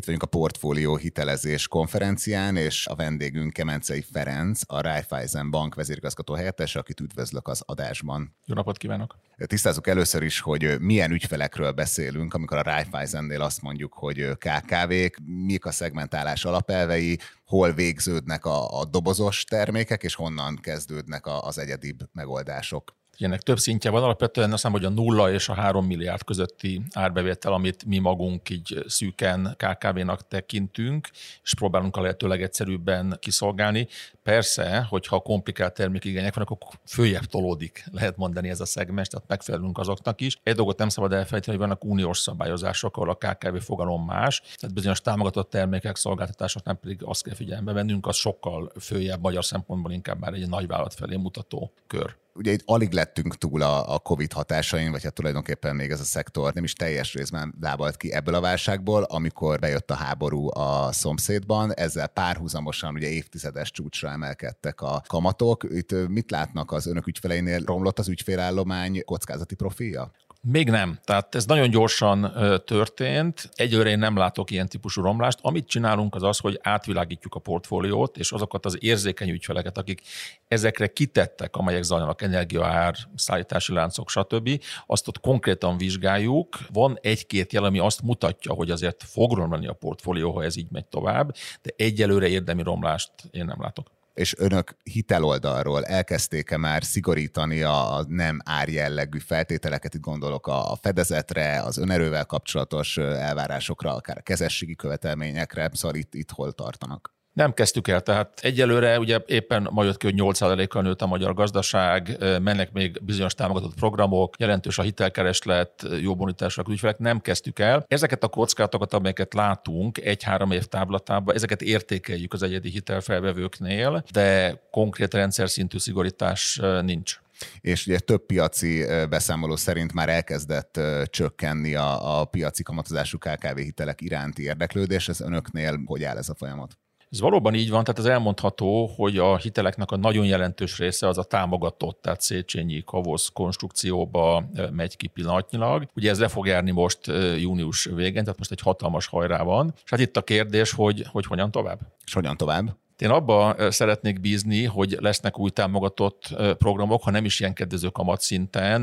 Itt 0.00 0.06
vagyunk 0.06 0.24
a 0.24 0.38
portfólió 0.38 0.96
hitelezés 0.96 1.68
konferencián, 1.68 2.56
és 2.56 2.86
a 2.86 2.94
vendégünk 2.94 3.52
Kemencei 3.52 4.04
Ferenc, 4.12 4.60
a 4.66 4.80
Raiffeisen 4.80 5.50
Bank 5.50 5.74
vezérigazgató 5.74 6.34
helyettes, 6.34 6.76
akit 6.76 7.00
üdvözlök 7.00 7.48
az 7.48 7.62
adásban. 7.66 8.36
Jó 8.44 8.54
napot 8.54 8.76
kívánok! 8.76 9.16
Tisztázzuk 9.36 9.86
először 9.86 10.22
is, 10.22 10.40
hogy 10.40 10.80
milyen 10.80 11.10
ügyfelekről 11.10 11.72
beszélünk, 11.72 12.34
amikor 12.34 12.56
a 12.56 12.62
Raiffeisennél 12.62 13.42
azt 13.42 13.62
mondjuk, 13.62 13.92
hogy 13.92 14.28
KKV-k, 14.38 15.18
mik 15.46 15.64
a 15.64 15.70
szegmentálás 15.70 16.44
alapelvei, 16.44 17.18
hol 17.44 17.72
végződnek 17.72 18.44
a, 18.44 18.80
a 18.80 18.84
dobozos 18.84 19.44
termékek, 19.44 20.02
és 20.02 20.14
honnan 20.14 20.56
kezdődnek 20.56 21.26
az 21.26 21.58
egyedibb 21.58 21.98
megoldások 22.12 22.99
ennek 23.24 23.40
több 23.40 23.58
szintje 23.58 23.90
van, 23.90 24.02
alapvetően 24.02 24.52
azt 24.52 24.62
hiszem, 24.62 24.72
hogy 24.72 24.84
a 24.84 24.88
nulla 24.88 25.32
és 25.32 25.48
a 25.48 25.54
három 25.54 25.86
milliárd 25.86 26.24
közötti 26.24 26.82
árbevétel, 26.92 27.52
amit 27.52 27.84
mi 27.84 27.98
magunk 27.98 28.50
így 28.50 28.84
szűken 28.86 29.56
KKV-nak 29.56 30.28
tekintünk, 30.28 31.08
és 31.42 31.54
próbálunk 31.54 31.96
a 31.96 32.00
lehető 32.00 32.26
legegyszerűbben 32.26 33.16
kiszolgálni. 33.20 33.88
Persze, 34.30 34.86
hogyha 34.88 35.20
komplikált 35.20 35.74
termékigények 35.74 36.34
vannak, 36.34 36.50
akkor 36.50 36.70
följebb 36.86 37.24
tolódik, 37.24 37.84
lehet 37.92 38.16
mondani 38.16 38.48
ez 38.48 38.60
a 38.60 38.64
szegmens, 38.64 39.08
tehát 39.08 39.28
megfelelünk 39.28 39.78
azoknak 39.78 40.20
is. 40.20 40.38
Egy 40.42 40.54
dolgot 40.54 40.78
nem 40.78 40.88
szabad 40.88 41.12
elfelejteni, 41.12 41.56
hogy 41.56 41.66
vannak 41.66 41.84
uniós 41.84 42.18
szabályozások, 42.18 42.96
ahol 42.96 43.10
a 43.10 43.14
KKV 43.14 43.56
fogalom 43.56 44.04
más, 44.04 44.40
tehát 44.40 44.74
bizonyos 44.74 45.00
támogatott 45.00 45.50
termékek, 45.50 45.96
szolgáltatások 45.96 46.64
nem 46.64 46.78
pedig 46.78 47.02
azt 47.04 47.22
kell 47.22 47.34
figyelembe 47.34 47.72
vennünk, 47.72 48.06
az 48.06 48.16
sokkal 48.16 48.72
följebb 48.80 49.20
magyar 49.20 49.44
szempontból 49.44 49.92
inkább 49.92 50.20
már 50.20 50.32
egy 50.32 50.48
nagyvállalat 50.48 50.94
felé 50.94 51.16
mutató 51.16 51.72
kör 51.86 52.16
ugye 52.34 52.52
itt 52.52 52.62
alig 52.64 52.92
lettünk 52.92 53.36
túl 53.36 53.62
a, 53.62 53.94
a 53.94 53.98
COVID 53.98 54.32
hatásain, 54.32 54.90
vagy 54.90 55.02
hát 55.02 55.12
tulajdonképpen 55.12 55.76
még 55.76 55.90
ez 55.90 56.00
a 56.00 56.04
szektor 56.04 56.52
nem 56.52 56.64
is 56.64 56.72
teljes 56.72 57.14
részben 57.14 57.54
lábalt 57.60 57.96
ki 57.96 58.12
ebből 58.12 58.34
a 58.34 58.40
válságból, 58.40 59.02
amikor 59.02 59.58
bejött 59.58 59.90
a 59.90 59.94
háború 59.94 60.48
a 60.58 60.92
szomszédban, 60.92 61.74
ezzel 61.74 62.06
párhuzamosan 62.06 62.94
ugye 62.94 63.08
évtizedes 63.08 63.70
csúcsra 63.70 64.10
emelkedtek 64.22 64.80
a 64.80 65.02
kamatok. 65.06 65.64
Itt 65.68 66.08
mit 66.08 66.30
látnak 66.30 66.72
az 66.72 66.86
önök 66.86 67.06
ügyfeleinél? 67.06 67.64
Romlott 67.64 67.98
az 67.98 68.08
ügyfélállomány 68.08 69.04
kockázati 69.04 69.54
profilja? 69.54 70.10
Még 70.42 70.70
nem. 70.70 70.98
Tehát 71.04 71.34
ez 71.34 71.44
nagyon 71.44 71.70
gyorsan 71.70 72.32
történt. 72.64 73.50
Egyőre 73.54 73.90
én 73.90 73.98
nem 73.98 74.16
látok 74.16 74.50
ilyen 74.50 74.68
típusú 74.68 75.02
romlást. 75.02 75.38
Amit 75.42 75.66
csinálunk 75.66 76.14
az 76.14 76.22
az, 76.22 76.38
hogy 76.38 76.58
átvilágítjuk 76.62 77.34
a 77.34 77.38
portfóliót, 77.38 78.16
és 78.16 78.32
azokat 78.32 78.64
az 78.64 78.76
érzékeny 78.80 79.28
ügyfeleket, 79.28 79.78
akik 79.78 80.00
ezekre 80.48 80.86
kitettek, 80.86 81.56
amelyek 81.56 81.82
zajlanak, 81.82 82.22
energiaár, 82.22 82.94
szállítási 83.14 83.72
láncok, 83.72 84.10
stb., 84.10 84.62
azt 84.86 85.08
ott 85.08 85.20
konkrétan 85.20 85.76
vizsgáljuk. 85.76 86.58
Van 86.72 86.98
egy-két 87.00 87.52
jel, 87.52 87.64
ami 87.64 87.78
azt 87.78 88.02
mutatja, 88.02 88.52
hogy 88.52 88.70
azért 88.70 89.02
fog 89.02 89.32
romlani 89.32 89.66
a 89.66 89.72
portfólió, 89.72 90.32
ha 90.32 90.44
ez 90.44 90.56
így 90.56 90.70
megy 90.70 90.86
tovább, 90.86 91.34
de 91.62 91.70
egyelőre 91.76 92.28
érdemi 92.28 92.62
romlást 92.62 93.12
én 93.30 93.44
nem 93.44 93.60
látok 93.60 93.86
és 94.20 94.34
önök 94.38 94.76
hiteloldalról 94.82 95.84
elkezdték-e 95.84 96.56
már 96.56 96.84
szigorítani 96.84 97.62
a 97.62 98.04
nem 98.08 98.38
árjellegű 98.44 99.18
feltételeket, 99.18 99.94
itt 99.94 100.00
gondolok 100.00 100.46
a 100.46 100.78
fedezetre, 100.80 101.62
az 101.62 101.78
önerővel 101.78 102.24
kapcsolatos 102.24 102.96
elvárásokra, 102.96 103.94
akár 103.94 104.18
a 104.18 104.22
kezességi 104.22 104.74
követelményekre, 104.74 105.70
szóval 105.72 105.96
itt, 105.96 106.14
itt 106.14 106.30
hol 106.30 106.52
tartanak? 106.52 107.19
Nem 107.32 107.52
kezdtük 107.54 107.88
el, 107.88 108.00
tehát 108.00 108.40
egyelőre 108.42 108.98
ugye 108.98 109.18
éppen 109.26 109.68
ma 109.70 109.84
jött 109.84 109.96
ki, 109.96 110.06
hogy 110.06 110.14
8%-kal 110.18 110.82
nőtt 110.82 111.02
a 111.02 111.06
magyar 111.06 111.34
gazdaság, 111.34 112.16
mennek 112.20 112.72
még 112.72 112.98
bizonyos 113.02 113.34
támogatott 113.34 113.74
programok, 113.74 114.34
jelentős 114.38 114.78
a 114.78 114.82
hitelkereslet, 114.82 115.86
jó 116.00 116.14
bonitások 116.16 116.68
ügyfelek, 116.68 116.98
nem 116.98 117.20
kezdtük 117.20 117.58
el. 117.58 117.84
Ezeket 117.88 118.22
a 118.22 118.28
kockázatokat, 118.28 118.92
amelyeket 118.92 119.34
látunk 119.34 119.98
egy-három 119.98 120.50
év 120.50 120.64
táblatában, 120.64 121.34
ezeket 121.34 121.62
értékeljük 121.62 122.32
az 122.32 122.42
egyedi 122.42 122.70
hitelfelvevőknél, 122.70 124.04
de 124.12 124.60
konkrét 124.70 125.14
rendszer 125.14 125.50
szintű 125.50 125.78
szigorítás 125.78 126.60
nincs 126.82 127.20
és 127.60 127.86
ugye 127.86 127.98
több 127.98 128.26
piaci 128.26 128.84
beszámoló 129.08 129.56
szerint 129.56 129.92
már 129.92 130.08
elkezdett 130.08 130.80
csökkenni 131.04 131.74
a, 131.74 132.20
a 132.20 132.24
piaci 132.24 132.62
kamatozású 132.62 133.18
KKV 133.18 133.56
hitelek 133.56 134.00
iránti 134.00 134.42
érdeklődés. 134.42 135.08
Ez 135.08 135.20
önöknél 135.20 135.82
hogy 135.86 136.04
áll 136.04 136.16
ez 136.16 136.28
a 136.28 136.34
folyamat? 136.34 136.78
Ez 137.10 137.20
valóban 137.20 137.54
így 137.54 137.70
van, 137.70 137.84
tehát 137.84 137.98
az 137.98 138.06
elmondható, 138.06 138.86
hogy 138.86 139.18
a 139.18 139.36
hiteleknek 139.36 139.90
a 139.90 139.96
nagyon 139.96 140.24
jelentős 140.24 140.78
része 140.78 141.08
az 141.08 141.18
a 141.18 141.24
támogatott, 141.24 142.02
tehát 142.02 142.20
Széchenyi 142.20 142.82
Kavosz 142.84 143.28
konstrukcióba 143.32 144.44
megy 144.72 144.96
ki 144.96 145.06
pillanatnyilag. 145.06 145.86
Ugye 145.94 146.10
ez 146.10 146.20
le 146.20 146.28
fog 146.28 146.46
járni 146.46 146.70
most 146.70 147.06
június 147.38 147.84
végén, 147.84 148.22
tehát 148.22 148.38
most 148.38 148.50
egy 148.50 148.60
hatalmas 148.60 149.06
hajrá 149.06 149.42
van. 149.42 149.72
És 149.84 149.90
hát 149.90 150.00
itt 150.00 150.16
a 150.16 150.22
kérdés, 150.22 150.72
hogy, 150.72 151.06
hogy 151.10 151.26
hogyan 151.26 151.50
tovább. 151.50 151.78
És 152.04 152.12
hogyan 152.12 152.36
tovább? 152.36 152.76
Én 153.00 153.10
abba 153.10 153.56
szeretnék 153.70 154.20
bízni, 154.20 154.64
hogy 154.64 154.96
lesznek 154.98 155.38
új 155.38 155.50
támogatott 155.50 156.36
programok, 156.58 157.02
ha 157.02 157.10
nem 157.10 157.24
is 157.24 157.40
ilyen 157.40 157.52
kedvező 157.52 157.88
kamatszinten, 157.88 158.82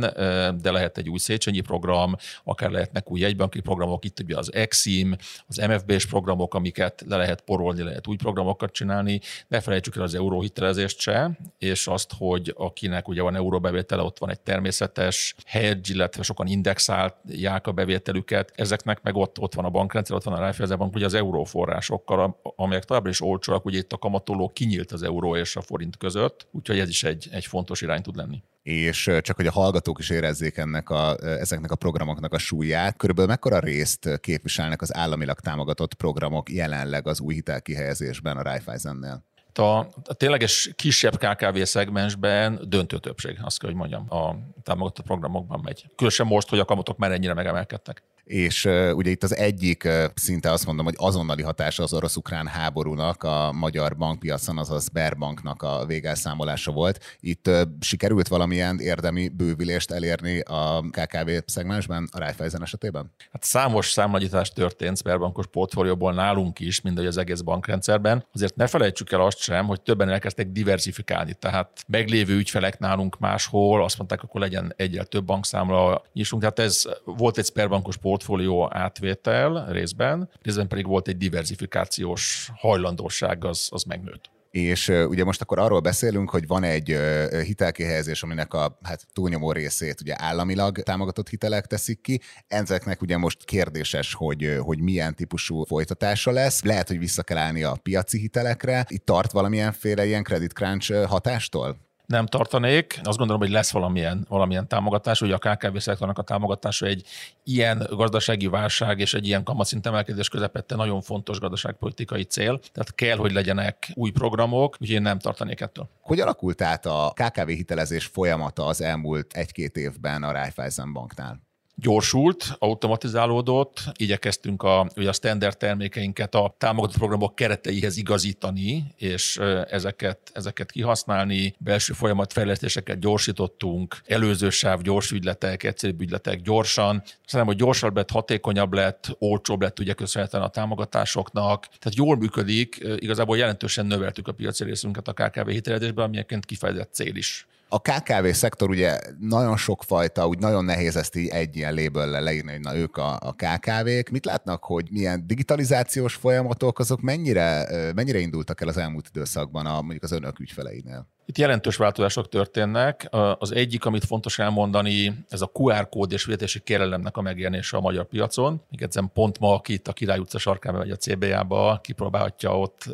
de 0.62 0.72
lehet 0.72 0.98
egy 0.98 1.10
új 1.10 1.18
Széchenyi 1.18 1.60
program, 1.60 2.16
akár 2.44 2.70
lehetnek 2.70 3.12
új 3.12 3.20
jegybanki 3.20 3.60
programok, 3.60 4.06
itt 4.06 4.20
ugye 4.20 4.38
az 4.38 4.54
Exim, 4.54 5.16
az 5.48 5.58
MFB-s 5.58 6.06
programok, 6.06 6.54
amiket 6.54 7.04
le 7.08 7.18
lehet 7.18 7.42
porolni, 7.42 7.84
lehet 7.84 8.08
új 8.08 8.16
programokat 8.16 8.72
csinálni. 8.72 9.20
Ne 9.48 9.60
felejtsük 9.60 9.96
el 9.96 10.02
az 10.02 10.16
euróhitelezést 10.16 11.00
se, 11.00 11.38
és 11.58 11.88
azt, 11.88 12.12
hogy 12.18 12.54
akinek 12.58 13.08
ugye 13.08 13.22
van 13.22 13.36
euróbevétele, 13.36 14.02
ott 14.02 14.20
van 14.20 14.30
egy 14.30 14.40
természetes 14.40 15.36
hedge, 15.46 15.94
illetve 15.94 16.24
sokan 16.24 16.48
indexálják 16.48 17.68
a 17.68 17.72
bevételüket. 17.72 18.52
Ezeknek 18.56 19.02
meg 19.02 19.16
ott, 19.16 19.40
ott 19.40 19.54
van 19.54 19.66
a 19.66 19.70
bankrendszer, 19.70 20.16
ott 20.16 20.24
van 20.24 20.34
a 20.34 20.40
Raiffeisen 20.40 20.78
Bank, 20.78 20.96
ugye 20.96 21.06
az 21.06 21.14
euróforrásokkal, 21.14 22.40
amelyek 22.56 22.84
továbbra 22.84 23.10
is 23.10 23.22
olcsóak, 23.22 23.66
ugye 23.66 23.78
itt 23.78 23.94
a 23.94 24.06
kamatoló 24.08 24.50
kinyílt 24.50 24.92
az 24.92 25.04
euró 25.04 25.36
és 25.36 25.56
a 25.56 25.62
forint 25.62 25.98
között, 25.98 26.48
úgyhogy 26.52 26.80
ez 26.80 26.90
is 26.90 27.04
egy, 27.04 27.28
egy 27.32 27.46
fontos 27.46 27.82
irány 27.82 28.02
tud 28.02 28.16
lenni 28.16 28.44
és 28.68 29.12
csak 29.22 29.36
hogy 29.36 29.48
a 29.48 29.52
hallgatók 29.52 30.00
is 30.00 30.10
érezzék 30.10 30.58
ennek 30.58 30.90
a, 30.90 31.16
ezeknek 31.20 31.72
a 31.72 31.76
programoknak 31.76 32.34
a 32.34 32.38
súlyát, 32.38 32.98
körülbelül 32.98 33.30
mekkora 33.30 33.60
részt 33.60 34.20
képviselnek 34.20 34.82
az 34.82 34.96
államilag 34.96 35.40
támogatott 35.40 35.94
programok 35.94 36.52
jelenleg 36.52 37.08
az 37.08 37.20
új 37.20 37.34
hitelkihelyezésben 37.34 38.38
a 38.38 38.42
Raiffeisennél? 38.42 39.24
A, 39.54 39.78
a 39.84 40.14
tényleges 40.18 40.72
kisebb 40.76 41.18
KKV 41.18 41.62
szegmensben 41.62 42.60
döntő 42.64 42.98
többség, 42.98 43.40
azt 43.42 43.60
kell, 43.60 43.70
hogy 43.70 43.80
mondjam, 43.80 44.06
a 44.10 44.36
támogatott 44.64 45.06
programokban 45.06 45.60
megy. 45.64 45.86
Különösen 45.96 46.28
most, 46.28 46.50
hogy 46.50 46.60
a 46.60 46.66
kamatok 46.66 46.98
már 46.98 47.12
ennyire 47.12 47.34
megemelkedtek 47.34 48.04
és 48.28 48.66
ugye 48.94 49.10
itt 49.10 49.24
az 49.24 49.36
egyik 49.36 49.84
uh, 49.86 50.04
szinte 50.14 50.52
azt 50.52 50.66
mondom, 50.66 50.86
hogy 50.86 50.96
azonnali 50.98 51.42
hatása 51.42 51.84
az 51.84 51.94
orosz-ukrán 51.94 52.48
háborúnak 52.48 53.24
a 53.24 53.52
magyar 53.52 53.98
bankpiacon, 53.98 54.58
azaz 54.58 54.84
Sberbanknak 54.84 55.62
a 55.62 55.86
végelszámolása 55.86 56.72
volt. 56.72 57.18
Itt 57.20 57.50
sikerült 57.80 58.28
valamilyen 58.28 58.80
érdemi 58.80 59.30
bővülést 59.30 59.92
elérni 59.92 60.40
a 60.40 60.82
KKV 60.92 61.30
szegmensben 61.46 62.10
a 62.12 62.20
Raiffeisen 62.20 62.62
esetében? 62.62 63.12
Hát 63.32 63.44
számos 63.44 63.90
számlagyítás 63.90 64.50
történt 64.50 64.98
Sberbankos 64.98 65.48
portfólióból 65.48 66.14
nálunk 66.14 66.60
is, 66.60 66.82
mint 66.82 67.00
az 67.00 67.18
egész 67.18 67.42
bankrendszerben. 67.42 68.26
Azért 68.34 68.56
ne 68.56 68.68
felejtsük 68.68 69.12
el 69.12 69.22
azt 69.22 69.38
sem, 69.38 69.66
hogy 69.66 69.82
többen 69.82 70.10
elkezdtek 70.10 70.48
diversifikálni, 70.48 71.34
tehát 71.34 71.84
meglévő 71.88 72.36
ügyfelek 72.36 72.80
nálunk 72.80 73.20
máshol 73.20 73.84
azt 73.84 73.98
mondták, 73.98 74.24
akkor 74.24 74.42
legyen 74.42 74.74
egyel 74.76 75.06
több 75.06 75.26
bankszámla 75.26 76.04
nyissunk. 76.14 76.42
Tehát 76.42 76.60
ez 76.60 76.84
volt 77.06 77.38
egy 77.38 77.46
Sberbankos 77.46 77.98
portfólió, 77.98 78.17
portfólió 78.18 78.70
átvétel 78.72 79.66
részben, 79.72 80.30
részben 80.42 80.68
pedig 80.68 80.88
volt 80.88 81.08
egy 81.08 81.18
diversifikációs 81.18 82.52
hajlandóság, 82.56 83.46
az, 83.46 83.68
az 83.72 83.84
megnőtt. 83.84 84.30
És 84.52 84.88
ugye 84.88 85.24
most 85.24 85.42
akkor 85.42 85.60
arról 85.60 85.80
beszélünk, 85.80 86.30
hogy 86.30 86.48
van 86.48 86.64
egy 86.64 86.98
hitelkihelyezés, 87.44 88.24
aminek 88.24 88.54
a 88.54 88.78
hát, 88.84 89.06
túlnyomó 89.14 89.52
részét 89.52 90.02
ugye 90.02 90.16
államilag 90.18 90.80
támogatott 90.80 91.30
hitelek 91.30 91.66
teszik 91.66 92.02
ki. 92.02 92.22
Ezeknek 92.48 93.02
ugye 93.02 93.18
most 93.18 93.46
kérdéses, 93.46 94.14
hogy, 94.14 94.58
hogy 94.60 94.80
milyen 94.80 95.16
típusú 95.16 95.64
folytatása 95.64 96.32
lesz. 96.32 96.64
Lehet, 96.64 96.88
hogy 96.88 97.00
vissza 97.00 97.24
kell 97.24 97.38
állni 97.38 97.64
a 97.64 97.78
piaci 97.84 98.20
hitelekre. 98.20 98.86
Itt 98.88 99.06
tart 99.06 99.32
valamilyenféle 99.32 100.06
ilyen 100.06 100.24
credit 100.24 100.54
crunch 100.54 101.06
hatástól? 101.06 101.87
Nem 102.08 102.26
tartanék. 102.26 103.00
Azt 103.04 103.18
gondolom, 103.18 103.42
hogy 103.42 103.52
lesz 103.52 103.72
valamilyen, 103.72 104.26
valamilyen 104.30 104.68
támogatás. 104.68 105.22
Ugye 105.22 105.36
a 105.36 105.38
KKV 105.38 105.78
szektornak 105.78 106.18
a 106.18 106.22
támogatása 106.22 106.86
egy 106.86 107.08
ilyen 107.44 107.88
gazdasági 107.90 108.48
válság 108.48 109.00
és 109.00 109.14
egy 109.14 109.28
ilyen 109.28 109.44
kamatszint 109.44 109.86
emelkedés 109.86 110.30
közepette 110.30 110.76
nagyon 110.76 111.02
fontos 111.02 111.40
gazdaságpolitikai 111.40 112.24
cél. 112.24 112.60
Tehát 112.60 112.96
kell, 112.96 113.18
hogy 113.18 113.32
legyenek 113.32 113.92
új 113.94 114.12
programok, 114.12 114.78
úgyhogy 114.80 114.96
én 114.96 115.02
nem 115.02 115.20
tartanék 115.20 115.62
ettől. 115.62 115.90
Hogy 116.02 116.20
alakult 116.20 116.62
át 116.62 116.86
a 116.86 117.14
KKV 117.16 117.48
hitelezés 117.48 118.06
folyamata 118.06 118.66
az 118.66 118.82
elmúlt 118.82 119.34
egy-két 119.34 119.78
évben 119.78 120.24
a 120.24 120.32
Raiffeisen 120.32 120.94
banknál? 120.94 121.47
Gyorsult, 121.82 122.56
automatizálódott, 122.60 123.84
igyekeztünk 123.96 124.64
a, 124.64 124.88
ugye 124.96 125.10
a 125.10 125.14
standard 125.14 125.58
termékeinket 125.58 126.36
a 126.36 126.56
támogatott 126.58 126.98
programok 126.98 127.36
kereteihez 127.36 127.98
igazítani, 127.98 128.84
és 128.96 129.38
ezeket, 129.70 130.20
ezeket 130.34 130.72
kihasználni, 130.72 131.56
belső 131.58 131.94
folyamatfejlesztéseket 131.94 133.00
gyorsítottunk, 133.00 134.02
előző 134.06 134.50
sáv, 134.50 134.82
gyors 134.82 135.12
ügyletek, 135.12 135.64
egyszerűbb 135.64 136.02
ügyletek 136.02 136.42
gyorsan. 136.42 137.04
Szerintem, 137.26 137.56
hogy 137.56 137.64
gyorsabb 137.66 137.96
lett, 137.96 138.12
hatékonyabb 138.12 138.74
lett, 138.74 139.16
olcsóbb 139.20 139.62
lett 139.62 139.80
ugye 139.80 139.94
köszönhetően 139.94 140.44
a 140.44 140.50
támogatásoknak. 140.50 141.66
Tehát 141.66 141.96
jól 141.96 142.18
működik, 142.18 142.86
igazából 142.96 143.38
jelentősen 143.38 143.86
növeltük 143.86 144.28
a 144.28 144.32
piaci 144.32 144.64
részünket 144.64 145.08
a 145.08 145.14
KKV 145.14 145.50
hitelezésben, 145.50 146.06
ami 146.06 146.16
egyébként 146.16 146.46
kifejezett 146.46 146.94
cél 146.94 147.16
is. 147.16 147.48
A 147.70 147.82
KKV 147.82 148.28
szektor 148.32 148.70
ugye 148.70 149.00
nagyon 149.20 149.58
sokfajta, 149.58 150.28
úgy 150.28 150.40
nagyon 150.40 150.66
nehéz 150.66 150.96
ezt 150.96 151.16
így 151.16 151.28
egy 151.28 151.56
ilyen 151.56 151.74
léböllel 151.74 152.22
leírni, 152.22 152.52
hogy 152.52 152.60
na 152.60 152.76
ők 152.76 152.98
a, 152.98 153.18
a 153.22 153.34
KKV-k. 153.34 154.10
Mit 154.10 154.26
látnak, 154.26 154.64
hogy 154.64 154.88
milyen 154.92 155.28
digitalizációs 155.28 156.16
folyamatok, 156.16 156.80
azok 156.80 157.02
mennyire, 157.02 157.68
mennyire 157.96 158.20
indultak 158.20 158.62
el 158.62 158.68
az 158.68 158.78
elmúlt 158.78 159.08
időszakban 159.08 159.66
a, 159.66 159.82
mondjuk 159.82 160.04
az 160.04 160.12
önök 160.12 160.40
ügyfeleinél? 160.40 161.08
Itt 161.30 161.38
jelentős 161.38 161.76
változások 161.76 162.30
történnek. 162.30 163.08
Az 163.40 163.52
egyik, 163.52 163.86
amit 163.86 164.06
fontos 164.06 164.40
elmondani, 164.40 165.26
ez 165.30 165.42
a 165.42 165.52
QR 165.54 165.90
kód 165.90 166.12
és 166.12 166.24
fizetési 166.24 166.60
kérelemnek 166.60 167.18
a 167.18 167.22
megjelenése 167.22 167.78
a 167.78 167.80
magyar 167.80 168.06
piacon. 168.06 168.62
Még 168.70 168.82
egyszerűen 168.82 169.12
pont 169.14 169.40
ma, 169.40 169.54
aki 169.54 169.74
itt 169.74 169.88
a 169.88 169.94
Király 169.94 170.18
utca 170.20 170.38
sarkán 170.38 170.76
vagy 170.76 170.92
a 170.92 170.96
CBA-ba, 170.96 171.80
kipróbálhatja, 171.84 172.60
ott 172.60 172.90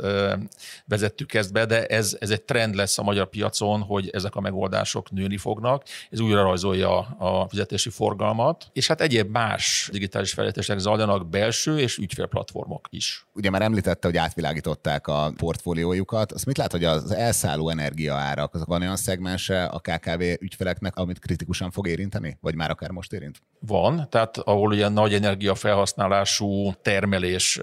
vezettük 0.85 1.33
ezt 1.33 1.51
be, 1.51 1.65
de 1.65 1.85
ez, 1.85 2.17
ez 2.19 2.29
egy 2.29 2.41
trend 2.41 2.75
lesz 2.75 2.97
a 2.97 3.03
magyar 3.03 3.29
piacon, 3.29 3.81
hogy 3.81 4.09
ezek 4.09 4.35
a 4.35 4.41
megoldások 4.41 5.11
nőni 5.11 5.37
fognak. 5.37 5.83
Ez 6.09 6.19
újra 6.19 6.41
rajzolja 6.41 6.97
a 6.99 7.47
fizetési 7.49 7.89
forgalmat, 7.89 8.67
és 8.73 8.87
hát 8.87 9.01
egyéb 9.01 9.31
más 9.31 9.89
digitális 9.91 10.33
fejlesztések 10.33 10.77
zajlanak 10.77 11.29
belső 11.29 11.79
és 11.79 11.97
ügyfélplatformok 11.97 12.87
is. 12.89 13.25
Ugye 13.33 13.49
már 13.49 13.61
említette, 13.61 14.07
hogy 14.07 14.17
átvilágították 14.17 15.07
a 15.07 15.33
portfóliójukat. 15.37 16.31
Azt 16.31 16.45
mit 16.45 16.57
lát, 16.57 16.71
hogy 16.71 16.83
az 16.83 17.11
elszálló 17.11 17.69
energia 17.69 18.21
árak, 18.23 18.53
azok 18.53 18.67
van 18.67 18.81
olyan 18.81 18.95
szegmense 18.95 19.63
a 19.65 19.79
KKV 19.79 20.21
ügyfeleknek, 20.39 20.95
amit 20.95 21.19
kritikusan 21.19 21.71
fog 21.71 21.87
érinteni? 21.87 22.37
Vagy 22.41 22.55
már 22.55 22.69
akár 22.69 22.89
most 22.89 23.13
érint? 23.13 23.41
Van, 23.59 24.07
tehát 24.09 24.37
ahol 24.37 24.67
ugye 24.67 24.87
nagy 24.89 25.13
energiafelhasználású 25.13 26.73
termelés 26.81 27.59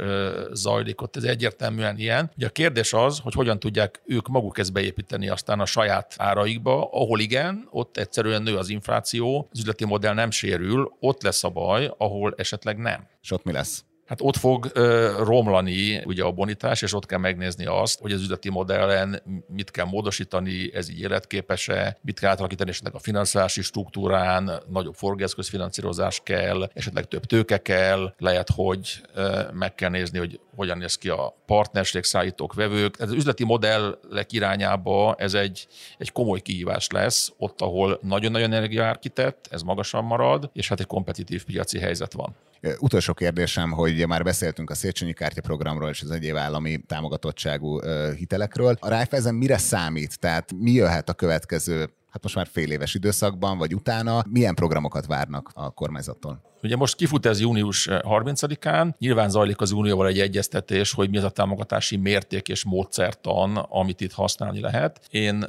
zajlik, 0.52 1.02
ott 1.02 1.16
ez 1.16 1.22
egyértelműen 1.22 1.98
ilyen. 1.98 2.30
Ugye 2.36 2.46
a 2.46 2.50
kérdés 2.50 2.92
az, 2.92 3.18
hogy 3.18 3.34
hogyan 3.34 3.58
tudják 3.58 4.02
ők 4.06 4.28
maguk 4.28 4.58
ezt 4.58 4.72
beépíteni 4.72 5.28
aztán 5.28 5.60
a 5.60 5.66
saját 5.66 6.14
áraikba, 6.18 6.88
ahol 6.90 7.20
igen, 7.20 7.68
ott 7.70 7.96
egyszerűen 7.96 8.42
nő 8.42 8.56
az 8.56 8.68
infláció, 8.68 9.48
az 9.52 9.58
üzleti 9.58 9.84
modell 9.84 10.14
nem 10.14 10.30
sérül, 10.30 10.92
ott 11.00 11.22
lesz 11.22 11.44
a 11.44 11.48
baj, 11.48 11.94
ahol 11.98 12.34
esetleg 12.36 12.78
nem. 12.78 13.06
És 13.22 13.30
ott 13.30 13.44
mi 13.44 13.52
lesz? 13.52 13.84
Hát 14.10 14.20
ott 14.22 14.36
fog 14.36 14.70
ö, 14.72 15.12
romlani 15.24 16.02
ugye 16.04 16.24
a 16.24 16.30
bonitás, 16.30 16.82
és 16.82 16.94
ott 16.94 17.06
kell 17.06 17.18
megnézni 17.18 17.66
azt, 17.66 18.00
hogy 18.00 18.12
az 18.12 18.20
üzleti 18.20 18.50
modellen 18.50 19.22
mit 19.48 19.70
kell 19.70 19.84
módosítani, 19.84 20.74
ez 20.74 20.90
így 20.90 21.00
életképes-e, 21.00 21.98
mit 22.02 22.18
kell 22.18 22.30
átalakítani 22.30 22.70
esetleg 22.70 22.94
a 22.94 22.98
finanszírozási 22.98 23.62
struktúrán, 23.62 24.62
nagyobb 24.68 24.94
forgeszközfinanszírozás 24.94 26.20
kell, 26.24 26.70
esetleg 26.74 27.04
több 27.04 27.24
tőke 27.24 27.58
kell, 27.58 28.14
lehet, 28.18 28.48
hogy 28.54 29.00
ö, 29.14 29.40
meg 29.52 29.74
kell 29.74 29.90
nézni, 29.90 30.18
hogy 30.18 30.40
hogyan 30.56 30.78
néz 30.78 30.94
ki 30.94 31.08
a 31.08 31.36
partnerség, 31.46 32.04
szállítók, 32.04 32.54
vevők. 32.54 32.94
Ez 32.98 33.08
az 33.08 33.14
üzleti 33.14 33.44
modellek 33.44 34.32
irányába 34.32 35.14
ez 35.18 35.34
egy, 35.34 35.66
egy 35.98 36.12
komoly 36.12 36.40
kihívás 36.40 36.86
lesz, 36.86 37.32
ott, 37.38 37.60
ahol 37.60 37.98
nagyon-nagyon 38.02 38.52
energiaár 38.52 38.98
kitett, 38.98 39.48
ez 39.50 39.62
magasan 39.62 40.04
marad, 40.04 40.50
és 40.52 40.68
hát 40.68 40.80
egy 40.80 40.86
kompetitív 40.86 41.44
piaci 41.44 41.78
helyzet 41.78 42.12
van. 42.12 42.36
Utolsó 42.78 43.12
kérdésem, 43.12 43.70
hogy 43.70 44.06
már 44.06 44.22
beszéltünk 44.22 44.70
a 44.70 44.74
Széchenyi 44.74 45.12
kártyaprogramról 45.12 45.88
és 45.88 46.02
az 46.02 46.10
egyéb 46.10 46.36
állami 46.36 46.78
támogatottságú 46.86 47.80
hitelekről. 48.16 48.76
A 48.80 48.88
Raiffeisen 48.88 49.34
mire 49.34 49.58
számít? 49.58 50.18
Tehát 50.18 50.52
mi 50.52 50.70
jöhet 50.70 51.08
a 51.08 51.14
következő 51.14 51.90
hát 52.10 52.22
most 52.22 52.34
már 52.34 52.46
fél 52.46 52.70
éves 52.70 52.94
időszakban, 52.94 53.58
vagy 53.58 53.74
utána, 53.74 54.24
milyen 54.28 54.54
programokat 54.54 55.06
várnak 55.06 55.50
a 55.54 55.70
kormányzattól? 55.70 56.49
Ugye 56.62 56.76
most 56.76 56.96
kifut 56.96 57.26
ez 57.26 57.40
június 57.40 57.88
30-án, 57.90 58.94
nyilván 58.98 59.30
zajlik 59.30 59.60
az 59.60 59.70
unióval 59.70 60.06
egy 60.06 60.20
egyeztetés, 60.20 60.92
hogy 60.92 61.10
mi 61.10 61.16
az 61.16 61.24
a 61.24 61.30
támogatási 61.30 61.96
mérték 61.96 62.48
és 62.48 62.64
módszertan, 62.64 63.56
amit 63.56 64.00
itt 64.00 64.12
használni 64.12 64.60
lehet. 64.60 65.00
Én 65.10 65.46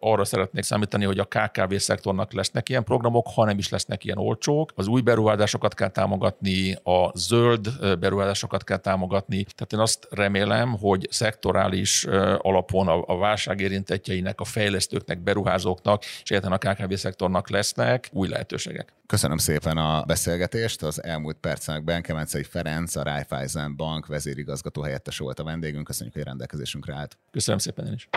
arra 0.00 0.24
szeretnék 0.24 0.64
számítani, 0.64 1.04
hogy 1.04 1.18
a 1.18 1.24
KKV 1.24 1.74
szektornak 1.74 2.32
lesznek 2.32 2.68
ilyen 2.68 2.84
programok, 2.84 3.26
ha 3.34 3.44
nem 3.44 3.58
is 3.58 3.68
lesznek 3.68 4.04
ilyen 4.04 4.18
olcsók. 4.18 4.72
Az 4.74 4.86
új 4.86 5.00
beruházásokat 5.00 5.74
kell 5.74 5.90
támogatni, 5.90 6.72
a 6.72 7.10
zöld 7.14 7.68
beruházásokat 7.98 8.64
kell 8.64 8.78
támogatni. 8.78 9.44
Tehát 9.54 9.72
én 9.72 9.78
azt 9.78 10.08
remélem, 10.10 10.78
hogy 10.78 11.06
szektorális 11.10 12.04
alapon 12.38 12.88
a, 12.88 13.04
a 13.06 13.16
válság 13.18 13.60
érintettjeinek, 13.60 14.40
a 14.40 14.44
fejlesztőknek, 14.44 15.22
beruházóknak 15.22 16.04
és 16.04 16.30
egyáltalán 16.30 16.58
a 16.62 16.72
KKV 16.72 16.94
szektornak 16.94 17.50
lesznek 17.50 18.08
új 18.12 18.28
lehetőségek. 18.28 18.94
Köszönöm 19.06 19.36
szépen 19.36 19.76
a 19.76 20.02
beszélgetést. 20.04 20.82
Az 20.82 21.02
elmúlt 21.02 21.36
percekben 21.36 22.02
Kemencei 22.02 22.42
Ferenc, 22.42 22.96
a 22.96 23.02
Raiffeisen 23.02 23.76
Bank 23.76 24.06
vezérigazgató 24.06 24.82
helyettes 24.82 25.18
volt 25.18 25.38
a 25.38 25.44
vendégünk. 25.44 25.84
Köszönjük, 25.84 26.14
hogy 26.14 26.24
rendelkezésünkre 26.24 26.94
állt. 26.94 27.18
Köszönöm 27.30 27.58
szépen 27.58 27.86
én 27.86 27.92
is. 27.92 28.08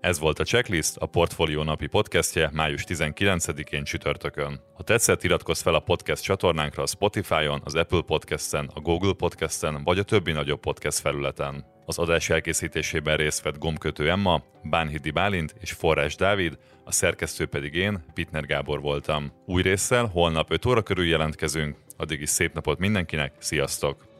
Ez 0.00 0.18
volt 0.18 0.38
a 0.38 0.44
Checklist, 0.44 0.96
a 0.96 1.06
Portfolio 1.06 1.62
napi 1.62 1.86
podcastje 1.86 2.50
május 2.52 2.84
19-én 2.88 3.84
csütörtökön. 3.84 4.60
Ha 4.74 4.82
tetszett, 4.82 5.22
iratkozz 5.22 5.60
fel 5.62 5.74
a 5.74 5.80
podcast 5.80 6.22
csatornánkra 6.22 6.82
a 6.82 6.86
Spotify-on, 6.86 7.60
az 7.64 7.74
Apple 7.74 8.02
Podcast-en, 8.06 8.70
a 8.74 8.80
Google 8.80 9.12
Podcast-en 9.12 9.82
vagy 9.84 9.98
a 9.98 10.02
többi 10.02 10.32
nagyobb 10.32 10.60
podcast 10.60 10.98
felületen. 10.98 11.73
Az 11.86 11.98
adás 11.98 12.30
elkészítésében 12.30 13.16
részt 13.16 13.42
vett 13.42 13.58
Gomkötő 13.58 14.10
Emma, 14.10 14.42
Bánhidi 14.62 15.10
Bálint 15.10 15.54
és 15.60 15.72
Forrás 15.72 16.16
Dávid, 16.16 16.58
a 16.84 16.92
szerkesztő 16.92 17.46
pedig 17.46 17.74
én, 17.74 18.04
Pitner 18.14 18.46
Gábor 18.46 18.80
voltam. 18.80 19.32
Új 19.46 19.62
résszel 19.62 20.06
holnap 20.06 20.50
5 20.50 20.66
óra 20.66 20.82
körül 20.82 21.06
jelentkezünk, 21.06 21.76
addig 21.96 22.20
is 22.20 22.28
szép 22.28 22.54
napot 22.54 22.78
mindenkinek, 22.78 23.32
sziasztok! 23.38 24.13